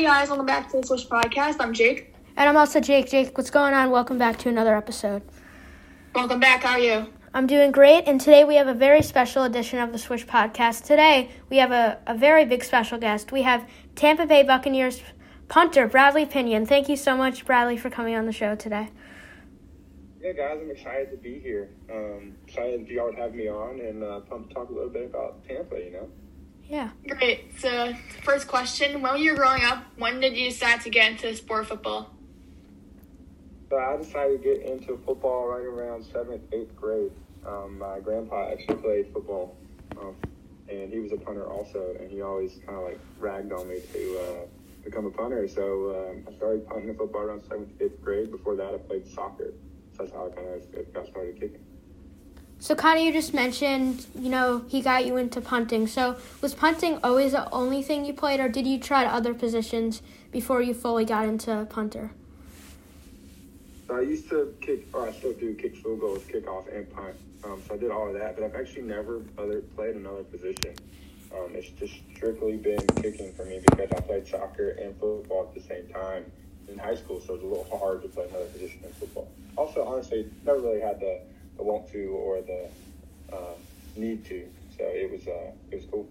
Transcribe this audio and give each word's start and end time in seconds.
Hey 0.00 0.06
guys, 0.06 0.28
welcome 0.28 0.46
back 0.46 0.70
to 0.70 0.80
the 0.80 0.86
Swish 0.86 1.06
Podcast. 1.06 1.56
I'm 1.60 1.74
Jake. 1.74 2.14
And 2.34 2.48
I'm 2.48 2.56
also 2.56 2.80
Jake. 2.80 3.10
Jake, 3.10 3.36
what's 3.36 3.50
going 3.50 3.74
on? 3.74 3.90
Welcome 3.90 4.16
back 4.16 4.38
to 4.38 4.48
another 4.48 4.74
episode. 4.74 5.20
Welcome 6.14 6.40
back. 6.40 6.62
How 6.62 6.70
are 6.70 6.78
you? 6.78 7.12
I'm 7.34 7.46
doing 7.46 7.70
great, 7.70 8.04
and 8.06 8.18
today 8.18 8.42
we 8.44 8.54
have 8.54 8.66
a 8.66 8.72
very 8.72 9.02
special 9.02 9.44
edition 9.44 9.78
of 9.78 9.92
the 9.92 9.98
Swish 9.98 10.26
Podcast. 10.26 10.84
Today 10.84 11.28
we 11.50 11.58
have 11.58 11.70
a, 11.70 11.98
a 12.06 12.16
very 12.16 12.46
big 12.46 12.64
special 12.64 12.96
guest. 12.96 13.30
We 13.30 13.42
have 13.42 13.68
Tampa 13.94 14.24
Bay 14.24 14.42
Buccaneers 14.42 15.02
punter 15.48 15.86
Bradley 15.86 16.24
Pinion. 16.24 16.64
Thank 16.64 16.88
you 16.88 16.96
so 16.96 17.14
much, 17.14 17.44
Bradley, 17.44 17.76
for 17.76 17.90
coming 17.90 18.14
on 18.14 18.24
the 18.24 18.32
show 18.32 18.54
today. 18.54 18.88
Yeah, 20.22 20.32
guys, 20.32 20.60
I'm 20.62 20.70
excited 20.70 21.10
to 21.10 21.18
be 21.18 21.38
here. 21.40 21.68
Um, 21.92 22.36
excited 22.46 22.88
y'all 22.88 23.04
would 23.04 23.16
have 23.16 23.34
me 23.34 23.50
on 23.50 23.78
and 23.80 24.02
uh, 24.02 24.20
pumped 24.20 24.48
to 24.48 24.54
talk 24.54 24.70
a 24.70 24.72
little 24.72 24.88
bit 24.88 25.10
about 25.10 25.46
Tampa, 25.46 25.78
you 25.78 25.90
know? 25.92 26.08
Yeah. 26.70 26.90
Great. 27.08 27.58
So, 27.58 27.92
first 28.22 28.46
question 28.46 29.02
When 29.02 29.20
you 29.20 29.32
were 29.32 29.36
growing 29.36 29.64
up, 29.64 29.82
when 29.96 30.20
did 30.20 30.36
you 30.36 30.50
decide 30.50 30.80
to 30.82 30.90
get 30.90 31.10
into 31.10 31.34
sport 31.34 31.66
football? 31.66 32.14
So, 33.68 33.76
I 33.76 33.96
decided 33.96 34.40
to 34.40 34.54
get 34.54 34.62
into 34.70 34.96
football 35.04 35.48
right 35.48 35.64
around 35.64 36.04
seventh, 36.04 36.42
eighth 36.52 36.76
grade. 36.76 37.10
Um, 37.44 37.80
my 37.80 37.98
grandpa 37.98 38.52
actually 38.52 38.76
played 38.76 39.12
football, 39.12 39.56
um, 40.00 40.14
and 40.68 40.92
he 40.92 41.00
was 41.00 41.10
a 41.10 41.16
punter 41.16 41.44
also, 41.44 41.96
and 41.98 42.08
he 42.08 42.22
always 42.22 42.60
kind 42.64 42.78
of 42.78 42.84
like 42.84 43.00
ragged 43.18 43.52
on 43.52 43.68
me 43.68 43.80
to 43.92 44.18
uh, 44.18 44.46
become 44.84 45.06
a 45.06 45.10
punter. 45.10 45.48
So, 45.48 45.90
um, 45.90 46.32
I 46.32 46.36
started 46.36 46.68
punting 46.68 46.94
football 46.96 47.22
around 47.22 47.42
seventh, 47.48 47.70
eighth 47.80 48.00
grade. 48.00 48.30
Before 48.30 48.54
that, 48.54 48.74
I 48.74 48.78
played 48.78 49.08
soccer. 49.08 49.54
So, 49.96 50.04
that's 50.04 50.12
how 50.12 50.28
I 50.28 50.36
kind 50.36 50.46
of 50.48 50.94
got 50.94 51.08
started 51.08 51.34
kicking. 51.34 51.64
So, 52.62 52.74
of, 52.74 53.02
you 53.06 53.10
just 53.10 53.32
mentioned, 53.32 54.04
you 54.14 54.28
know, 54.28 54.66
he 54.68 54.82
got 54.82 55.06
you 55.06 55.16
into 55.16 55.40
punting. 55.40 55.86
So, 55.86 56.16
was 56.42 56.54
punting 56.54 56.98
always 57.02 57.32
the 57.32 57.50
only 57.50 57.82
thing 57.82 58.04
you 58.04 58.12
played, 58.12 58.38
or 58.38 58.50
did 58.50 58.66
you 58.66 58.78
try 58.78 59.06
other 59.06 59.32
positions 59.32 60.02
before 60.30 60.60
you 60.60 60.74
fully 60.74 61.06
got 61.06 61.26
into 61.26 61.66
punter? 61.70 62.10
So 63.86 63.96
I 63.96 64.02
used 64.02 64.28
to 64.28 64.54
kick, 64.60 64.86
or 64.92 65.08
I 65.08 65.12
still 65.12 65.32
do 65.32 65.54
kick 65.54 65.74
field 65.74 66.00
goals, 66.00 66.22
kickoff, 66.24 66.72
and 66.72 66.88
punt. 66.92 67.16
Um, 67.44 67.62
so 67.66 67.74
I 67.74 67.78
did 67.78 67.90
all 67.90 68.08
of 68.08 68.14
that, 68.14 68.36
but 68.36 68.44
I've 68.44 68.54
actually 68.54 68.82
never 68.82 69.22
other 69.38 69.62
played 69.74 69.96
another 69.96 70.22
position. 70.24 70.74
Um, 71.34 71.54
it's 71.54 71.70
just 71.70 71.94
strictly 72.14 72.58
been 72.58 72.86
kicking 73.02 73.32
for 73.32 73.46
me 73.46 73.60
because 73.70 73.90
I 73.90 74.00
played 74.00 74.28
soccer 74.28 74.70
and 74.72 74.94
football 75.00 75.48
at 75.48 75.54
the 75.54 75.66
same 75.66 75.88
time 75.88 76.30
in 76.68 76.78
high 76.78 76.94
school, 76.94 77.20
so 77.20 77.34
it 77.34 77.42
was 77.42 77.42
a 77.42 77.46
little 77.46 77.78
hard 77.78 78.02
to 78.02 78.08
play 78.08 78.28
another 78.28 78.44
position 78.46 78.80
in 78.84 78.92
football. 78.92 79.28
Also, 79.56 79.82
honestly, 79.82 80.30
never 80.44 80.60
really 80.60 80.80
had 80.80 81.00
the 81.00 81.22
the 81.60 81.66
want 81.66 81.90
to 81.92 82.08
or 82.08 82.40
the 82.40 82.68
uh, 83.32 83.54
need 83.96 84.24
to. 84.24 84.48
So 84.76 84.84
it 84.84 85.10
was 85.10 85.26
uh, 85.28 85.52
it 85.70 85.76
was 85.76 85.84
cool. 85.90 86.08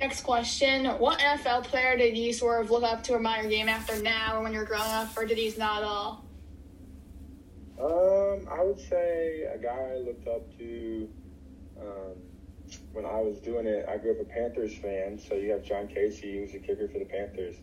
Next 0.00 0.22
question: 0.22 0.86
What 0.86 1.18
NFL 1.20 1.64
player 1.64 1.96
did 1.96 2.16
you 2.16 2.32
sort 2.32 2.64
of 2.64 2.70
look 2.70 2.82
up 2.82 3.02
to 3.04 3.14
or 3.14 3.16
admire 3.16 3.42
your 3.42 3.50
game 3.50 3.68
after 3.68 4.00
now, 4.02 4.38
or 4.38 4.42
when 4.42 4.52
you 4.52 4.58
were 4.58 4.64
growing 4.64 4.90
up, 4.90 5.16
or 5.16 5.24
did 5.24 5.38
you 5.38 5.52
not 5.58 5.78
at 5.78 5.84
all? 5.84 6.24
Um, 7.80 8.48
I 8.50 8.64
would 8.64 8.80
say 8.80 9.44
a 9.54 9.58
guy 9.58 9.92
I 9.94 9.98
looked 9.98 10.26
up 10.26 10.58
to 10.58 11.08
um, 11.80 12.16
when 12.92 13.04
I 13.04 13.20
was 13.20 13.38
doing 13.38 13.66
it. 13.66 13.86
I 13.88 13.96
grew 13.96 14.12
up 14.12 14.20
a 14.20 14.24
Panthers 14.24 14.76
fan, 14.76 15.18
so 15.18 15.34
you 15.34 15.52
have 15.52 15.62
John 15.62 15.86
Kasay, 15.86 16.34
who 16.34 16.40
was 16.40 16.54
a 16.54 16.58
kicker 16.58 16.88
for 16.88 16.98
the 16.98 17.04
Panthers. 17.04 17.54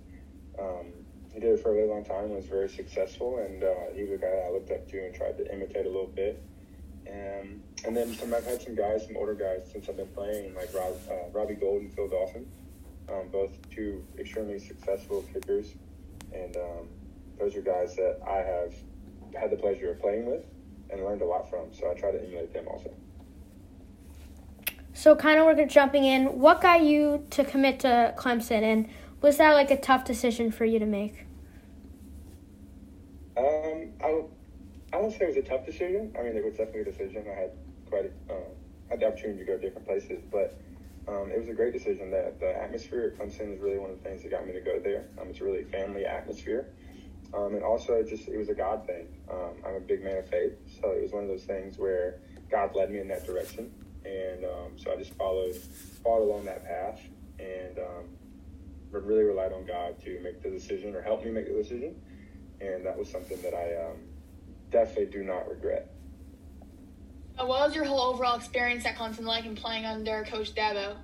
Um, 0.58 0.94
he 1.36 1.41
did 1.41 1.52
it 1.52 1.59
for 1.59 1.72
a 1.72 1.73
really 1.73 1.89
long 1.89 2.05
time, 2.05 2.30
was 2.30 2.45
very 2.45 2.69
successful, 2.69 3.39
and 3.39 3.61
uh, 3.61 3.94
he 3.94 4.03
was 4.03 4.11
a 4.11 4.17
guy 4.17 4.30
that 4.30 4.45
I 4.47 4.52
looked 4.52 4.72
up 4.72 4.88
to 4.89 5.05
and 5.05 5.14
tried 5.14 5.38
to 5.38 5.53
imitate 5.53 5.86
a 5.86 5.89
little 5.89 6.08
bit. 6.08 6.41
And 7.05 7.61
and 7.86 7.95
then 7.95 8.16
some, 8.16 8.33
I've 8.33 8.45
had 8.45 8.61
some 8.61 8.73
guys, 8.73 9.05
some 9.05 9.17
older 9.17 9.36
guys 9.36 9.69
since 9.69 9.89
I've 9.89 9.97
been 9.97 10.08
playing, 10.08 10.56
like 10.56 10.73
Rob, 10.73 10.95
uh, 11.11 11.30
Robbie 11.33 11.56
Gould 11.56 11.81
and 11.81 11.94
Phil 11.94 12.07
Dawson, 12.07 12.50
um, 13.09 13.28
both 13.34 13.51
two 13.69 14.03
extremely 14.18 14.59
successful 14.59 15.25
kickers, 15.34 15.74
and 16.34 16.56
um, 16.56 16.88
those 17.38 17.53
are 17.57 17.62
guys 17.62 17.97
that 17.97 18.22
I 18.25 18.38
have 18.38 18.74
had 19.40 19.51
the 19.51 19.57
pleasure 19.57 19.91
of 19.91 20.00
playing 20.00 20.25
with 20.25 20.45
and 20.90 21.03
learned 21.03 21.22
a 21.22 21.25
lot 21.25 21.50
from. 21.50 21.74
So 21.74 21.91
I 21.91 21.95
try 21.95 22.12
to 22.12 22.24
emulate 22.24 22.53
them 22.53 22.66
also. 22.69 22.91
So, 24.94 25.13
kind 25.13 25.38
of, 25.38 25.45
we're 25.45 25.66
jumping 25.66 26.06
in. 26.06 26.40
What 26.40 26.62
got 26.62 26.81
you 26.81 27.25
to 27.31 27.44
commit 27.44 27.81
to 27.81 28.16
Clemson, 28.18 28.63
and 28.63 28.90
was 29.22 29.38
that 29.38 29.53
like 29.53 29.72
a 29.72 29.78
tough 29.78 30.06
decision 30.06 30.52
for 30.52 30.66
you 30.66 30.80
to 30.80 30.86
make? 30.86 31.26
Um, 33.38 33.92
I, 34.02 34.24
I 34.94 35.02
don't 35.02 35.12
say 35.12 35.26
it 35.26 35.36
was 35.36 35.38
a 35.38 35.42
tough 35.42 35.66
decision. 35.66 36.16
I 36.18 36.24
mean, 36.24 36.38
it 36.38 36.44
was 36.44 36.53
definitely 36.56 36.81
a 36.81 36.86
decision. 36.86 37.25
I 37.30 37.34
had 37.34 37.52
quite 37.90 38.12
um, 38.30 38.44
had 38.90 39.00
the 39.00 39.08
opportunity 39.08 39.40
to 39.40 39.46
go 39.46 39.58
different 39.58 39.86
places, 39.86 40.24
but 40.31 40.58
um, 41.08 41.31
it 41.31 41.38
was 41.38 41.50
a 41.50 41.54
great 41.54 41.74
decision. 41.74 42.12
That 42.12 42.40
the 42.40 42.56
atmosphere 42.56 43.14
at 43.14 43.20
Clemson 43.20 43.54
is 43.56 43.59
really 43.59 43.78
one 43.78 43.92
of 43.92 44.02
the 44.02 44.09
things 44.09 44.24
that 44.24 44.31
got 44.31 44.46
me 44.46 44.54
to 44.54 44.62
go 44.62 44.80
there. 44.80 45.06
Um, 45.20 45.30
it's 45.30 45.42
a 45.42 45.44
really 45.44 45.64
family 45.66 46.06
atmosphere, 46.06 46.68
um, 47.34 47.56
and 47.56 47.64
also 47.64 48.04
just 48.04 48.28
it 48.28 48.38
was 48.38 48.50
a 48.50 48.54
God 48.54 48.86
thing. 48.86 49.08
Um, 49.30 49.56
I'm 49.66 49.75
a 49.75 49.80
big 49.80 50.04
man 50.04 50.18
of 50.18 50.30
faith, 50.30 50.54
so 50.81 50.92
it 50.92 51.04
was 51.04 51.12
one 51.12 51.24
of 51.24 51.30
those 51.30 51.44
things 51.44 51.78
where 51.78 52.20
God 52.50 52.75
led 52.75 52.92
me 52.92 53.00
in 53.00 53.08
that 53.09 53.25
direction, 53.25 53.72
and 54.06 54.46
um, 54.46 54.78
so 54.78 54.94
I 54.94 54.96
just 54.96 55.14
followed 55.16 55.56
followed 56.04 56.24
along 56.24 56.46
that 56.46 56.64
path, 56.64 57.02
and 57.40 57.78
um, 57.80 58.06
really 59.03 59.23
relied 59.23 59.51
on 59.51 59.66
God 59.66 60.01
to 60.03 60.19
make 60.22 60.41
the 60.41 60.50
decision 60.50 60.95
or 60.95 61.01
help 61.01 61.23
me 61.23 61.31
make 61.31 61.47
the 61.47 61.53
decision, 61.53 61.95
and 62.61 62.85
that 62.85 62.97
was 62.97 63.09
something 63.09 63.41
that 63.41 63.53
I 63.53 63.89
um, 63.89 63.97
definitely 64.72 65.07
do 65.07 65.23
not 65.23 65.50
regret. 65.50 65.91
What 67.38 67.47
was 67.50 67.75
your 67.75 67.83
whole 67.83 68.00
overall 68.00 68.38
experience 68.38 68.85
at 68.85 68.95
Clemson 68.95 69.25
like 69.25 69.45
and 69.45 69.57
playing 69.57 69.85
under 69.85 70.23
Coach 70.23 70.56
Dabo? 70.56 70.95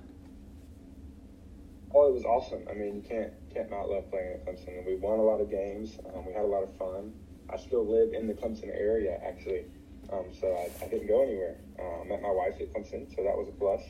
Oh, 1.94 2.08
it 2.08 2.14
was 2.14 2.24
awesome. 2.24 2.62
I 2.70 2.74
mean, 2.74 2.96
you 2.96 3.02
can't 3.02 3.32
can't 3.52 3.70
not 3.70 3.90
love 3.90 4.10
playing 4.10 4.32
at 4.32 4.46
Clemson. 4.46 4.86
We 4.86 4.96
won 4.96 5.18
a 5.18 5.22
lot 5.22 5.40
of 5.40 5.50
games. 5.50 5.98
Um, 6.14 6.24
we 6.24 6.32
had 6.32 6.42
a 6.42 6.46
lot 6.46 6.62
of 6.62 6.74
fun. 6.76 7.12
I 7.50 7.58
still 7.58 7.86
live 7.86 8.14
in 8.14 8.26
the 8.26 8.32
Clemson 8.32 8.68
area, 8.68 9.20
actually, 9.22 9.66
um, 10.10 10.24
so 10.40 10.46
I, 10.48 10.84
I, 10.84 10.88
didn't 10.88 11.06
go 11.06 11.22
anywhere. 11.22 11.56
Uh, 11.78 12.00
I 12.00 12.04
met 12.04 12.22
my 12.22 12.30
wife 12.30 12.54
at 12.60 12.72
Clemson, 12.72 13.14
so 13.14 13.22
that 13.22 13.36
was 13.36 13.48
a 13.48 13.52
plus. 13.52 13.82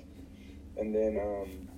And 0.78 0.92
then 0.92 1.20
um, 1.20 1.68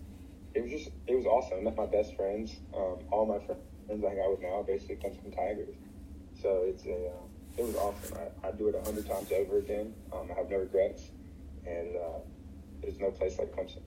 it 0.54 0.62
was 0.62 0.70
just 0.70 0.91
it 1.06 1.15
was 1.15 1.26
awesome. 1.26 1.59
I 1.59 1.62
met 1.62 1.76
my 1.76 1.87
best 1.87 2.16
friends. 2.16 2.56
Um, 2.75 2.98
all 3.10 3.26
my 3.26 3.44
friends 3.44 3.60
I 4.04 4.09
hang 4.09 4.20
out 4.20 4.31
with 4.31 4.42
now 4.42 4.62
basically 4.62 4.97
comes 4.97 5.16
from 5.16 5.32
Tigers. 5.32 5.75
So 6.41 6.62
it's 6.66 6.84
a 6.87 7.09
uh, 7.09 7.59
it 7.59 7.65
was 7.65 7.76
awesome. 7.76 8.19
I, 8.19 8.48
I'd 8.48 8.59
do 8.59 8.69
it 8.69 8.75
a 8.75 8.82
hundred 8.82 9.06
times 9.06 9.31
over 9.32 9.59
again. 9.59 9.94
Um, 10.12 10.28
I 10.31 10.34
have 10.34 10.50
no 10.50 10.59
regrets, 10.59 11.10
and 11.66 11.97
uh, 11.97 12.19
there's 12.82 12.98
no 12.98 13.10
place 13.10 13.38
like 13.38 13.54
Clemson. 13.54 13.82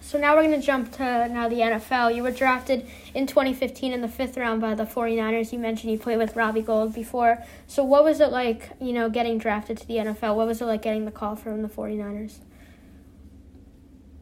So 0.00 0.18
now 0.18 0.36
we're 0.36 0.42
going 0.42 0.60
to 0.60 0.66
jump 0.66 0.92
to 0.92 1.28
now 1.28 1.48
the 1.48 1.60
NFL. 1.60 2.14
You 2.14 2.22
were 2.22 2.30
drafted 2.30 2.86
in 3.14 3.26
2015 3.26 3.90
in 3.90 4.02
the 4.02 4.08
fifth 4.08 4.36
round 4.36 4.60
by 4.60 4.74
the 4.74 4.84
49ers. 4.84 5.50
You 5.50 5.58
mentioned 5.58 5.92
you 5.92 5.98
played 5.98 6.18
with 6.18 6.36
Robbie 6.36 6.60
Gould 6.60 6.94
before. 6.94 7.42
So 7.66 7.82
what 7.82 8.04
was 8.04 8.20
it 8.20 8.30
like, 8.30 8.68
you 8.82 8.92
know, 8.92 9.08
getting 9.08 9.38
drafted 9.38 9.78
to 9.78 9.86
the 9.86 9.94
NFL? 9.94 10.36
What 10.36 10.46
was 10.46 10.60
it 10.60 10.66
like 10.66 10.82
getting 10.82 11.06
the 11.06 11.10
call 11.10 11.36
from 11.36 11.62
the 11.62 11.68
49ers? 11.68 12.40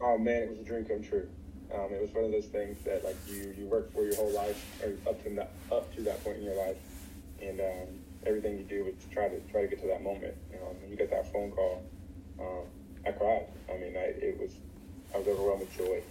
Oh 0.05 0.17
man, 0.17 0.43
it 0.43 0.49
was 0.49 0.59
a 0.59 0.63
dream 0.63 0.83
come 0.83 1.01
true. 1.01 1.29
Um, 1.73 1.93
it 1.93 2.01
was 2.01 2.11
one 2.11 2.25
of 2.25 2.31
those 2.31 2.47
things 2.47 2.77
that 2.83 3.05
like 3.05 3.15
you 3.25 3.55
you 3.57 3.65
work 3.67 3.93
for 3.93 4.03
your 4.03 4.15
whole 4.17 4.31
life 4.31 4.61
or 4.83 4.91
up 5.09 5.23
to 5.23 5.29
that 5.35 5.51
up 5.71 5.95
to 5.95 6.01
that 6.01 6.21
point 6.25 6.39
in 6.39 6.43
your 6.43 6.57
life, 6.57 6.75
and 7.41 7.61
um, 7.61 7.87
everything 8.25 8.57
you 8.57 8.65
do 8.65 8.85
is 8.85 8.95
try 9.11 9.29
to 9.29 9.39
try 9.49 9.61
to 9.61 9.67
get 9.67 9.79
to 9.79 9.87
that 9.87 10.03
moment. 10.03 10.35
You 10.51 10.59
know, 10.59 10.75
when 10.81 10.91
you 10.91 10.97
get 10.97 11.09
that 11.09 11.31
phone 11.31 11.51
call, 11.51 11.81
um, 12.37 12.65
I 13.07 13.11
cried. 13.11 13.47
I 13.69 13.77
mean, 13.77 13.95
I, 13.95 14.11
it 14.19 14.37
was 14.41 14.51
I 15.15 15.19
was 15.19 15.27
overwhelmed 15.29 15.61
with 15.61 15.77
joy. 15.77 16.03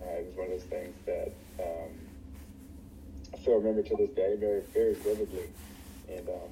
Uh, 0.00 0.10
it 0.10 0.26
was 0.26 0.36
one 0.36 0.46
of 0.46 0.52
those 0.52 0.68
things 0.70 0.94
that 1.04 1.32
um, 1.58 1.90
I 3.34 3.38
still 3.38 3.56
remember 3.56 3.82
to 3.82 3.96
this 3.96 4.10
day 4.10 4.36
very 4.38 4.62
very 4.72 4.94
vividly. 4.94 5.48
And 6.08 6.28
um, 6.28 6.50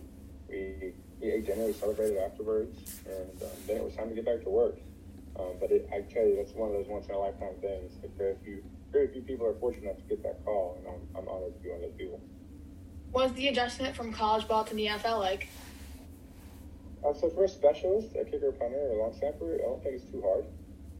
we 0.48 0.94
we 1.20 1.30
ate 1.30 1.46
dinner, 1.46 1.66
we 1.66 1.74
celebrated 1.74 2.18
afterwards, 2.18 3.00
and 3.06 3.40
um, 3.40 3.56
then 3.68 3.76
it 3.76 3.84
was 3.84 3.94
time 3.94 4.08
to 4.08 4.16
get 4.16 4.24
back 4.24 4.42
to 4.42 4.50
work. 4.50 4.74
Um, 5.38 5.56
but 5.60 5.70
it, 5.70 5.88
I 5.92 6.02
tell 6.12 6.26
you, 6.26 6.36
that's 6.36 6.52
one 6.52 6.70
of 6.70 6.74
those 6.74 6.88
once 6.88 7.06
in 7.06 7.14
a 7.14 7.18
lifetime 7.18 7.54
things. 7.60 7.92
Like 8.02 8.16
very 8.18 8.36
few, 8.44 8.62
very 8.92 9.08
few 9.08 9.22
people 9.22 9.46
are 9.46 9.54
fortunate 9.54 9.84
enough 9.84 9.96
to 9.96 10.08
get 10.08 10.22
that 10.22 10.44
call, 10.44 10.76
and 10.78 10.86
I'm, 10.86 11.22
I'm 11.22 11.28
honored 11.28 11.54
to 11.54 11.60
be 11.60 11.70
one 11.70 11.82
of 11.82 11.90
those 11.90 11.98
people. 11.98 12.20
Was 13.12 13.32
the 13.32 13.48
adjustment 13.48 13.96
from 13.96 14.12
college 14.12 14.46
ball 14.46 14.64
to 14.64 14.74
the 14.74 14.86
NFL 14.86 15.20
like? 15.20 15.48
Uh, 17.04 17.12
so 17.12 17.28
for 17.30 17.44
a 17.44 17.48
specialist, 17.48 18.14
a 18.14 18.24
kicker, 18.24 18.52
punter, 18.52 18.78
or 18.78 18.98
a 18.98 19.02
long 19.02 19.12
snapper, 19.18 19.54
I 19.54 19.58
don't 19.58 19.82
think 19.82 19.96
it's 19.96 20.10
too 20.10 20.22
hard 20.22 20.44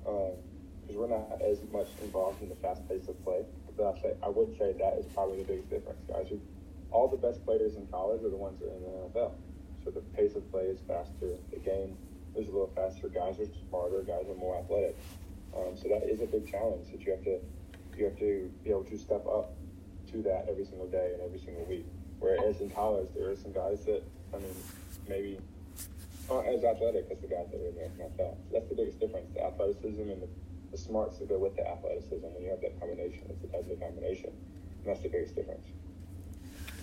because 0.03 0.97
um, 0.97 0.97
we're 0.97 1.09
not 1.09 1.41
as 1.41 1.59
much 1.73 1.87
involved 2.03 2.43
in 2.43 2.49
the 2.49 2.57
fast 2.57 2.87
pace 2.89 3.09
of 3.09 3.23
play. 3.25 3.45
But 3.77 3.97
I 3.97 4.03
say 4.03 4.13
I 4.23 4.29
would 4.29 4.59
say 4.59 4.75
that 4.79 4.99
is 4.99 5.07
probably 5.15 5.39
the 5.39 5.45
biggest 5.45 5.71
difference. 5.71 6.01
Guys, 6.09 6.27
all 6.91 7.09
the 7.09 7.17
best 7.17 7.45
players 7.45 7.77
in 7.77 7.87
college 7.87 8.23
are 8.25 8.31
the 8.31 8.37
ones 8.37 8.59
that 8.61 8.67
are 8.67 8.77
in 8.77 8.83
the 8.83 9.21
NFL. 9.21 9.33
So 9.85 9.91
the 9.91 10.01
pace 10.17 10.35
of 10.35 10.51
play 10.51 10.65
is 10.65 10.81
faster. 10.87 11.39
The 11.51 11.59
game 11.59 11.97
is 12.37 12.49
a 12.49 12.53
little 12.53 12.73
faster. 12.75 13.09
Guys 13.09 13.39
are 13.41 13.47
smarter. 13.69 14.03
Guys 14.03 14.27
are 14.29 14.39
more 14.39 14.59
athletic. 14.59 14.97
Um, 15.57 15.77
so 15.77 15.89
that 15.89 16.05
is 16.09 16.21
a 16.21 16.27
big 16.27 16.51
challenge 16.51 16.91
that 16.91 17.03
you 17.03 17.13
have 17.13 17.25
to 17.25 17.39
you 17.97 18.05
have 18.07 18.19
to 18.19 18.51
be 18.65 18.71
able 18.71 18.85
to 18.85 18.97
step 18.97 19.27
up 19.27 19.53
to 20.11 20.23
that 20.23 20.47
every 20.49 20.65
single 20.65 20.87
day 20.87 21.13
and 21.13 21.23
every 21.23 21.39
single 21.39 21.65
week. 21.65 21.85
Whereas 22.21 22.61
in 22.61 22.71
college, 22.71 23.09
there 23.15 23.31
are 23.31 23.37
some 23.37 23.53
guys 23.53 23.85
that 23.85 24.03
I 24.35 24.39
mean 24.39 24.57
maybe 25.09 25.39
aren't 26.31 26.49
as 26.49 26.65
athletic 26.65 27.09
as 27.11 27.19
the 27.21 27.29
guys 27.29 27.49
that 27.51 27.61
are 27.61 27.69
in 27.69 27.75
the 27.75 28.05
NFL. 28.05 28.37
So 28.49 28.49
that's 28.53 28.69
the 28.69 28.77
biggest 28.77 28.99
difference: 29.01 29.29
the 29.35 29.45
athleticism 29.45 30.09
and 30.09 30.23
the 30.23 30.29
the 30.71 30.79
smarts 30.79 31.19
that 31.19 31.29
go 31.29 31.39
with 31.39 31.55
the 31.55 31.69
athleticism. 31.69 32.25
When 32.25 32.43
you 32.43 32.51
have 32.51 32.63
that 32.63 32.81
combination, 32.81 33.29
it's 33.29 33.45
a 33.45 33.49
deadly 33.49 33.77
combination, 33.77 34.31
and 34.31 34.87
that's 34.87 35.03
the 35.03 35.11
biggest 35.11 35.37
difference. 35.37 35.69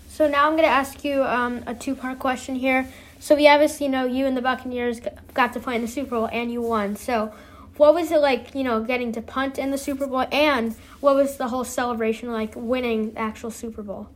So 0.09 0.27
now 0.27 0.47
I'm 0.47 0.53
going 0.53 0.67
to 0.67 0.73
ask 0.73 1.05
you 1.05 1.23
um, 1.23 1.63
a 1.67 1.75
two-part 1.75 2.17
question 2.17 2.55
here. 2.55 2.91
So 3.19 3.35
we 3.35 3.47
obviously 3.47 3.87
know 3.87 4.05
you 4.05 4.25
and 4.25 4.35
the 4.35 4.41
Buccaneers 4.41 4.99
got 5.33 5.53
to 5.53 5.59
play 5.59 5.75
in 5.75 5.81
the 5.81 5.87
Super 5.87 6.09
Bowl 6.09 6.29
and 6.31 6.51
you 6.51 6.61
won. 6.61 6.95
So 6.95 7.31
what 7.77 7.93
was 7.93 8.11
it 8.11 8.19
like, 8.19 8.55
you 8.55 8.63
know, 8.63 8.81
getting 8.83 9.11
to 9.13 9.21
punt 9.21 9.59
in 9.59 9.71
the 9.71 9.77
Super 9.77 10.07
Bowl, 10.07 10.25
and 10.33 10.75
what 10.99 11.15
was 11.15 11.37
the 11.37 11.47
whole 11.47 11.63
celebration 11.63 12.33
like 12.33 12.53
winning 12.55 13.13
the 13.13 13.19
actual 13.19 13.51
Super 13.51 13.81
Bowl? 13.81 14.09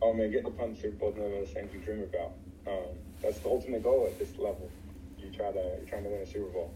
Oh 0.00 0.12
man, 0.12 0.30
getting 0.30 0.44
to 0.44 0.50
punt 0.52 0.76
Super 0.76 0.96
Bowl 0.96 1.08
is 1.08 1.16
one 1.16 1.26
of 1.26 1.32
those 1.32 1.48
things 1.48 1.72
you 1.72 1.80
dream 1.80 2.02
about. 2.02 2.32
Um, 2.68 2.94
that's 3.20 3.38
the 3.40 3.48
ultimate 3.48 3.82
goal 3.82 4.06
at 4.06 4.18
this 4.20 4.38
level. 4.38 4.70
You 5.18 5.30
try 5.30 5.50
to 5.50 5.58
you're 5.58 5.88
trying 5.88 6.04
to 6.04 6.10
win 6.10 6.20
a 6.20 6.26
Super 6.26 6.52
Bowl. 6.52 6.74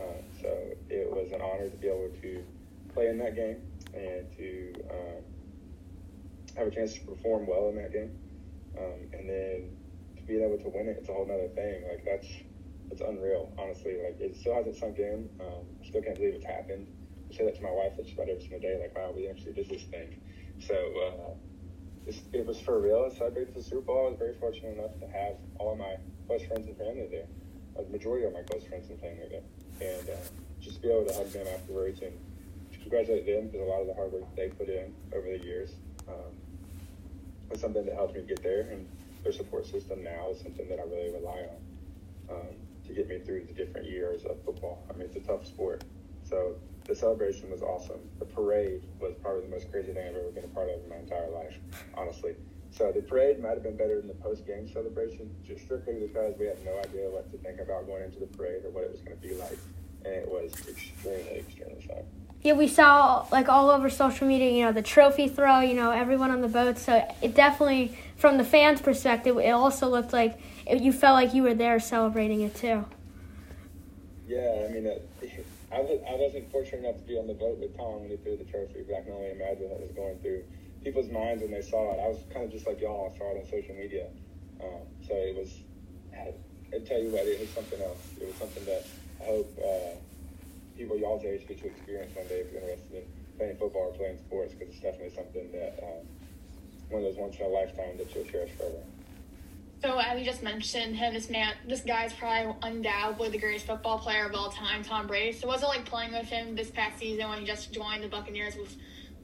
Uh, 0.00 0.04
so 0.40 0.48
it 0.88 1.10
was 1.10 1.32
an 1.32 1.42
honor 1.42 1.68
to 1.68 1.76
be 1.76 1.88
able 1.88 2.08
to 2.22 2.42
play 2.94 3.08
in 3.08 3.18
that 3.18 3.34
game 3.36 3.56
and 3.92 4.24
to 4.38 4.72
um, 4.90 5.22
have 6.60 6.68
a 6.68 6.74
chance 6.74 6.92
to 6.94 7.00
perform 7.00 7.46
well 7.46 7.70
in 7.70 7.76
that 7.76 7.92
game, 7.92 8.12
um, 8.78 9.08
and 9.12 9.28
then 9.28 9.72
to 10.16 10.22
be 10.28 10.36
able 10.42 10.58
to 10.58 10.68
win 10.68 10.88
it, 10.88 10.98
it's 11.00 11.08
a 11.08 11.12
whole 11.12 11.24
other 11.24 11.48
thing. 11.56 11.82
Like 11.88 12.04
that's 12.04 12.28
it's 12.92 13.00
unreal, 13.00 13.50
honestly. 13.58 13.96
Like 14.04 14.20
it 14.20 14.36
still 14.36 14.54
hasn't 14.54 14.76
sunk 14.76 14.98
in. 14.98 15.28
Um, 15.40 15.64
I 15.82 15.88
still 15.88 16.02
can't 16.02 16.16
believe 16.16 16.34
it's 16.34 16.44
happened. 16.44 16.86
I 17.32 17.36
say 17.36 17.44
that 17.46 17.56
to 17.56 17.62
my 17.62 17.72
wife 17.72 17.96
just 17.96 18.12
about 18.12 18.28
every 18.28 18.42
single 18.42 18.60
day. 18.60 18.78
Like, 18.80 18.94
wow, 18.96 19.12
we 19.16 19.28
actually 19.28 19.52
did 19.52 19.68
this 19.70 19.84
thing. 19.84 20.20
So 20.60 20.74
uh, 20.74 22.10
it 22.32 22.44
was 22.44 22.60
for 22.60 22.80
real. 22.80 23.08
I 23.10 23.16
celebrated 23.16 23.54
the 23.54 23.62
Super 23.62 23.80
Bowl. 23.80 24.06
I 24.06 24.10
was 24.10 24.18
very 24.18 24.34
fortunate 24.34 24.76
enough 24.76 24.98
to 25.00 25.06
have 25.06 25.36
all 25.58 25.72
of 25.72 25.78
my 25.78 25.96
close 26.26 26.44
friends 26.44 26.68
and 26.68 26.76
family 26.76 27.08
there. 27.10 27.26
A 27.78 27.88
majority 27.88 28.26
of 28.26 28.34
my 28.34 28.42
close 28.42 28.66
friends 28.66 28.90
and 28.90 29.00
family 29.00 29.30
there, 29.30 29.46
and 29.80 30.10
uh, 30.10 30.20
just 30.60 30.82
be 30.82 30.90
able 30.90 31.06
to 31.06 31.14
hug 31.14 31.30
them 31.30 31.46
afterwards 31.54 32.02
and 32.02 32.12
congratulate 32.82 33.24
them 33.24 33.46
because 33.46 33.60
a 33.60 33.70
lot 33.70 33.80
of 33.80 33.86
the 33.86 33.94
hard 33.94 34.12
work 34.12 34.24
they 34.36 34.48
put 34.48 34.68
in 34.68 34.92
over 35.14 35.38
the 35.38 35.44
years 35.44 35.70
um, 36.10 36.32
was 37.48 37.60
something 37.60 37.84
that 37.86 37.94
helped 37.94 38.14
me 38.14 38.22
get 38.26 38.42
there. 38.42 38.68
And 38.70 38.86
their 39.22 39.32
support 39.32 39.66
system 39.66 40.02
now 40.02 40.30
is 40.30 40.40
something 40.40 40.68
that 40.68 40.78
I 40.78 40.82
really 40.82 41.12
rely 41.12 41.46
on. 41.48 42.36
Um, 42.36 42.56
to 42.90 42.96
get 42.96 43.08
me 43.08 43.18
through 43.18 43.46
the 43.46 43.52
different 43.52 43.88
years 43.88 44.24
of 44.24 44.42
football. 44.44 44.82
I 44.90 44.92
mean, 44.94 45.02
it's 45.02 45.16
a 45.16 45.20
tough 45.20 45.46
sport. 45.46 45.84
So 46.24 46.56
the 46.84 46.94
celebration 46.94 47.50
was 47.50 47.62
awesome. 47.62 48.00
The 48.18 48.24
parade 48.24 48.82
was 49.00 49.14
probably 49.22 49.42
the 49.42 49.48
most 49.48 49.70
crazy 49.70 49.92
thing 49.92 50.08
I've 50.08 50.16
ever 50.16 50.30
been 50.30 50.44
a 50.44 50.48
part 50.48 50.68
of 50.68 50.82
in 50.82 50.88
my 50.88 50.96
entire 50.96 51.30
life, 51.30 51.54
honestly. 51.94 52.34
So 52.72 52.92
the 52.92 53.02
parade 53.02 53.40
might 53.40 53.54
have 53.54 53.62
been 53.62 53.76
better 53.76 53.98
than 53.98 54.08
the 54.08 54.14
post-game 54.14 54.68
celebration, 54.72 55.30
just 55.46 55.64
strictly 55.64 55.94
because 55.94 56.34
we 56.38 56.46
had 56.46 56.64
no 56.64 56.78
idea 56.78 57.10
what 57.10 57.30
to 57.32 57.38
think 57.38 57.60
about 57.60 57.86
going 57.86 58.04
into 58.04 58.20
the 58.20 58.26
parade 58.26 58.64
or 58.64 58.70
what 58.70 58.84
it 58.84 58.92
was 58.92 59.00
going 59.00 59.18
to 59.18 59.28
be 59.28 59.34
like, 59.34 59.58
and 60.04 60.14
it 60.14 60.28
was 60.28 60.52
extremely, 60.68 61.38
extremely 61.38 61.82
fun. 61.82 62.04
Yeah, 62.42 62.54
we 62.54 62.68
saw 62.68 63.26
like 63.30 63.50
all 63.50 63.70
over 63.70 63.90
social 63.90 64.26
media, 64.26 64.50
you 64.50 64.64
know, 64.64 64.72
the 64.72 64.82
trophy 64.82 65.28
throw, 65.28 65.60
you 65.60 65.74
know, 65.74 65.90
everyone 65.90 66.30
on 66.30 66.40
the 66.40 66.48
boat. 66.48 66.78
So 66.78 67.06
it 67.20 67.34
definitely, 67.34 67.98
from 68.16 68.38
the 68.38 68.44
fans' 68.44 68.80
perspective, 68.80 69.36
it 69.36 69.50
also 69.50 69.88
looked 69.88 70.14
like 70.14 70.38
you 70.66 70.90
felt 70.92 71.14
like 71.14 71.34
you 71.34 71.42
were 71.42 71.54
there 71.54 71.78
celebrating 71.78 72.40
it 72.40 72.54
too. 72.54 72.86
Yeah, 74.26 74.66
I 74.66 74.72
mean, 74.72 74.86
it, 74.86 75.10
I, 75.72 75.80
was, 75.80 76.00
I 76.08 76.14
wasn't 76.14 76.50
fortunate 76.50 76.84
enough 76.84 76.96
to 76.96 77.06
be 77.06 77.18
on 77.18 77.26
the 77.26 77.34
boat 77.34 77.58
with 77.58 77.76
Tom 77.76 78.00
when 78.00 78.10
he 78.10 78.16
threw 78.16 78.38
the 78.38 78.44
trophy, 78.44 78.84
but 78.88 78.96
I 78.96 79.02
can 79.02 79.12
only 79.12 79.32
imagine 79.32 79.68
what 79.68 79.80
was 79.80 79.90
going 79.90 80.16
through 80.20 80.42
people's 80.82 81.10
minds 81.10 81.42
when 81.42 81.50
they 81.50 81.60
saw 81.60 81.92
it. 81.92 82.00
I 82.00 82.08
was 82.08 82.18
kind 82.32 82.46
of 82.46 82.52
just 82.52 82.66
like 82.66 82.80
y'all, 82.80 83.12
I 83.12 83.18
saw 83.18 83.36
it 83.36 83.40
on 83.42 83.50
social 83.50 83.74
media. 83.74 84.06
Um, 84.62 84.80
so 85.06 85.14
it 85.14 85.36
was, 85.36 85.52
I, 86.16 86.32
I 86.74 86.78
tell 86.80 86.98
you 86.98 87.10
what, 87.10 87.26
it 87.26 87.38
was 87.38 87.50
something 87.50 87.80
else. 87.82 88.00
It 88.18 88.26
was 88.28 88.36
something 88.36 88.64
that 88.64 88.86
I 89.20 89.24
hope 89.24 89.58
uh, 89.58 89.96
people 90.80 90.96
y'all's 90.96 91.22
age 91.24 91.46
get 91.46 91.60
to 91.60 91.66
experience 91.66 92.16
one 92.16 92.26
day 92.28 92.40
if 92.40 92.52
you're 92.52 92.62
interested 92.62 93.04
in 93.04 93.36
playing 93.36 93.56
football 93.56 93.92
or 93.92 93.92
playing 93.92 94.16
sports, 94.16 94.54
because 94.54 94.72
it's 94.72 94.82
definitely 94.82 95.14
something 95.14 95.52
that 95.52 95.78
um, 95.82 96.06
one 96.88 97.04
of 97.04 97.08
those 97.08 97.16
once 97.16 97.36
in 97.36 97.44
a 97.44 97.48
lifetime 97.48 97.98
that 97.98 98.14
you'll 98.14 98.24
cherish 98.24 98.50
forever. 98.56 98.80
So 99.82 99.98
as 99.98 100.18
you 100.18 100.24
just 100.24 100.42
mentioned, 100.42 100.96
him, 100.96 101.12
this 101.12 101.28
man, 101.30 101.54
this 101.68 101.82
guy's 101.82 102.12
probably 102.14 102.54
undoubtedly 102.62 103.28
the 103.28 103.38
greatest 103.38 103.66
football 103.66 103.98
player 103.98 104.26
of 104.26 104.34
all 104.34 104.50
time, 104.50 104.82
Tom 104.82 105.06
Brady. 105.06 105.36
So 105.36 105.48
was 105.48 105.62
it 105.62 105.66
like 105.66 105.84
playing 105.84 106.12
with 106.12 106.26
him 106.26 106.54
this 106.54 106.70
past 106.70 106.98
season 106.98 107.28
when 107.28 107.40
he 107.40 107.46
just 107.46 107.72
joined 107.72 108.02
the 108.02 108.08
Buccaneers 108.08 108.56
with 108.56 108.74